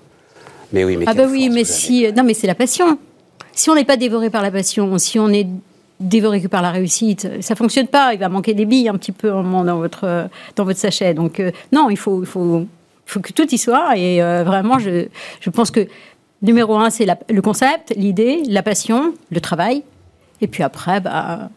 [0.72, 2.12] Mais oui, mais Ah bah oui, force mais si...
[2.12, 2.98] Non, mais c'est la passion.
[3.56, 5.46] Si on n'est pas dévoré par la passion, si on est
[5.98, 8.12] dévoré que par la réussite, ça fonctionne pas.
[8.12, 11.14] Il va manquer des billes un petit peu dans votre, dans votre sachet.
[11.14, 12.66] Donc euh, non, il faut, il faut,
[13.06, 13.96] faut que tout y soit.
[13.96, 15.06] Et euh, vraiment, je,
[15.40, 15.88] je pense que
[16.42, 19.82] numéro un, c'est le concept, l'idée, la passion, le travail.
[20.42, 21.48] Et puis après, bah,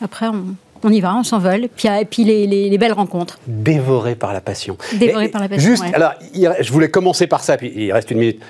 [0.00, 0.54] après on,
[0.84, 1.68] on y va, on s'envole.
[1.74, 3.40] Puis, et puis les, les- les belles rencontres.
[3.48, 4.78] Dévoré par la passion.
[4.94, 5.92] Dévoré Et- par la passion, Juste, ouais.
[5.94, 6.12] alors,
[6.60, 8.40] je voulais commencer par ça, puis il reste une minute.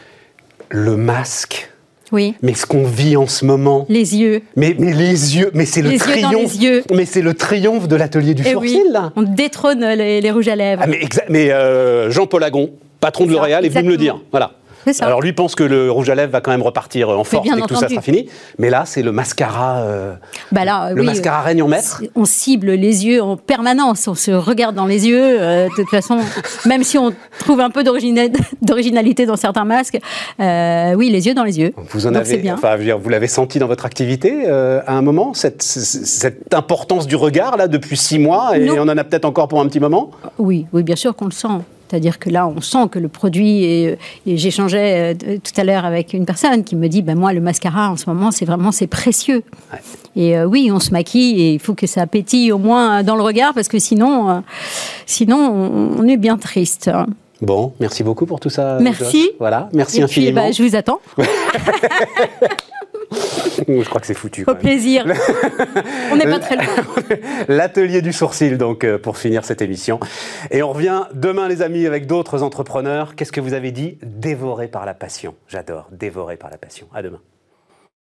[0.69, 1.71] Le masque.
[2.13, 2.35] Oui.
[2.43, 3.87] Mais ce qu'on vit en ce moment.
[3.89, 4.43] Les yeux.
[4.57, 6.33] Mais, mais les yeux, mais c'est le yeux triomphe.
[6.33, 6.85] dans les yeux.
[6.95, 9.13] Mais c'est le triomphe de l'atelier du Eh sourcil, oui, là.
[9.17, 10.83] on détrône les, les rouges à lèvres.
[10.85, 10.89] Ah,
[11.29, 14.19] mais euh, Jean-Paul Agon, patron de L'Oréal, est venu me le dire.
[14.31, 14.53] Voilà.
[14.93, 15.05] Ça.
[15.07, 17.61] Alors lui pense que le rouge à lèvres va quand même repartir en force et
[17.61, 18.29] que tout ça sera fini.
[18.59, 19.79] Mais là, c'est le mascara.
[19.81, 20.15] euh,
[20.53, 22.03] Bah là, le oui, mascara règne en maître.
[22.15, 25.21] On cible les yeux en permanence, on se regarde dans les yeux.
[25.41, 26.19] euh, de toute façon,
[26.67, 28.29] même si on trouve un peu d'origina-
[28.63, 29.99] d'originalité dans certains masques,
[30.41, 31.73] euh, oui, les yeux dans les yeux.
[31.91, 32.55] Vous en Donc avez, bien.
[32.55, 37.17] enfin, vous l'avez senti dans votre activité euh, à un moment cette, cette importance du
[37.17, 38.75] regard là depuis six mois et Non.
[38.79, 40.11] on en a peut-être encore pour un petit moment?
[40.39, 41.49] Oui, oui, bien sûr qu'on le sent.
[41.89, 43.65] C'est-à-dire que là, on sent que le produit.
[43.65, 47.41] Et j'échangeais euh, tout à l'heure avec une personne qui me dit, ben moi, le
[47.41, 49.43] mascara en ce moment, c'est vraiment c'est précieux.
[49.73, 49.79] Ouais.
[50.17, 53.17] Et euh, oui, on se maquille et il faut que ça pétille au moins dans
[53.17, 54.41] le regard parce que sinon, euh,
[55.07, 56.91] sinon, on, on est bien triste.
[57.41, 58.79] Bon, merci beaucoup pour tout ça.
[58.81, 59.23] Merci.
[59.23, 59.31] Josh.
[59.39, 60.47] Voilà, merci et puis, infiniment.
[60.47, 61.01] bah, je vous attends.
[63.69, 64.45] Je crois que c'est foutu.
[64.47, 65.05] Au plaisir.
[66.13, 66.67] on n'est pas très loin.
[67.49, 70.01] L'atelier du sourcil, donc, euh, pour finir cette émission.
[70.51, 73.15] Et on revient demain, les amis, avec d'autres entrepreneurs.
[73.15, 73.99] Qu'est-ce que vous avez dit?
[74.03, 75.35] Dévoré par la passion.
[75.49, 76.87] J'adore, dévoré par la passion.
[76.95, 77.21] À demain.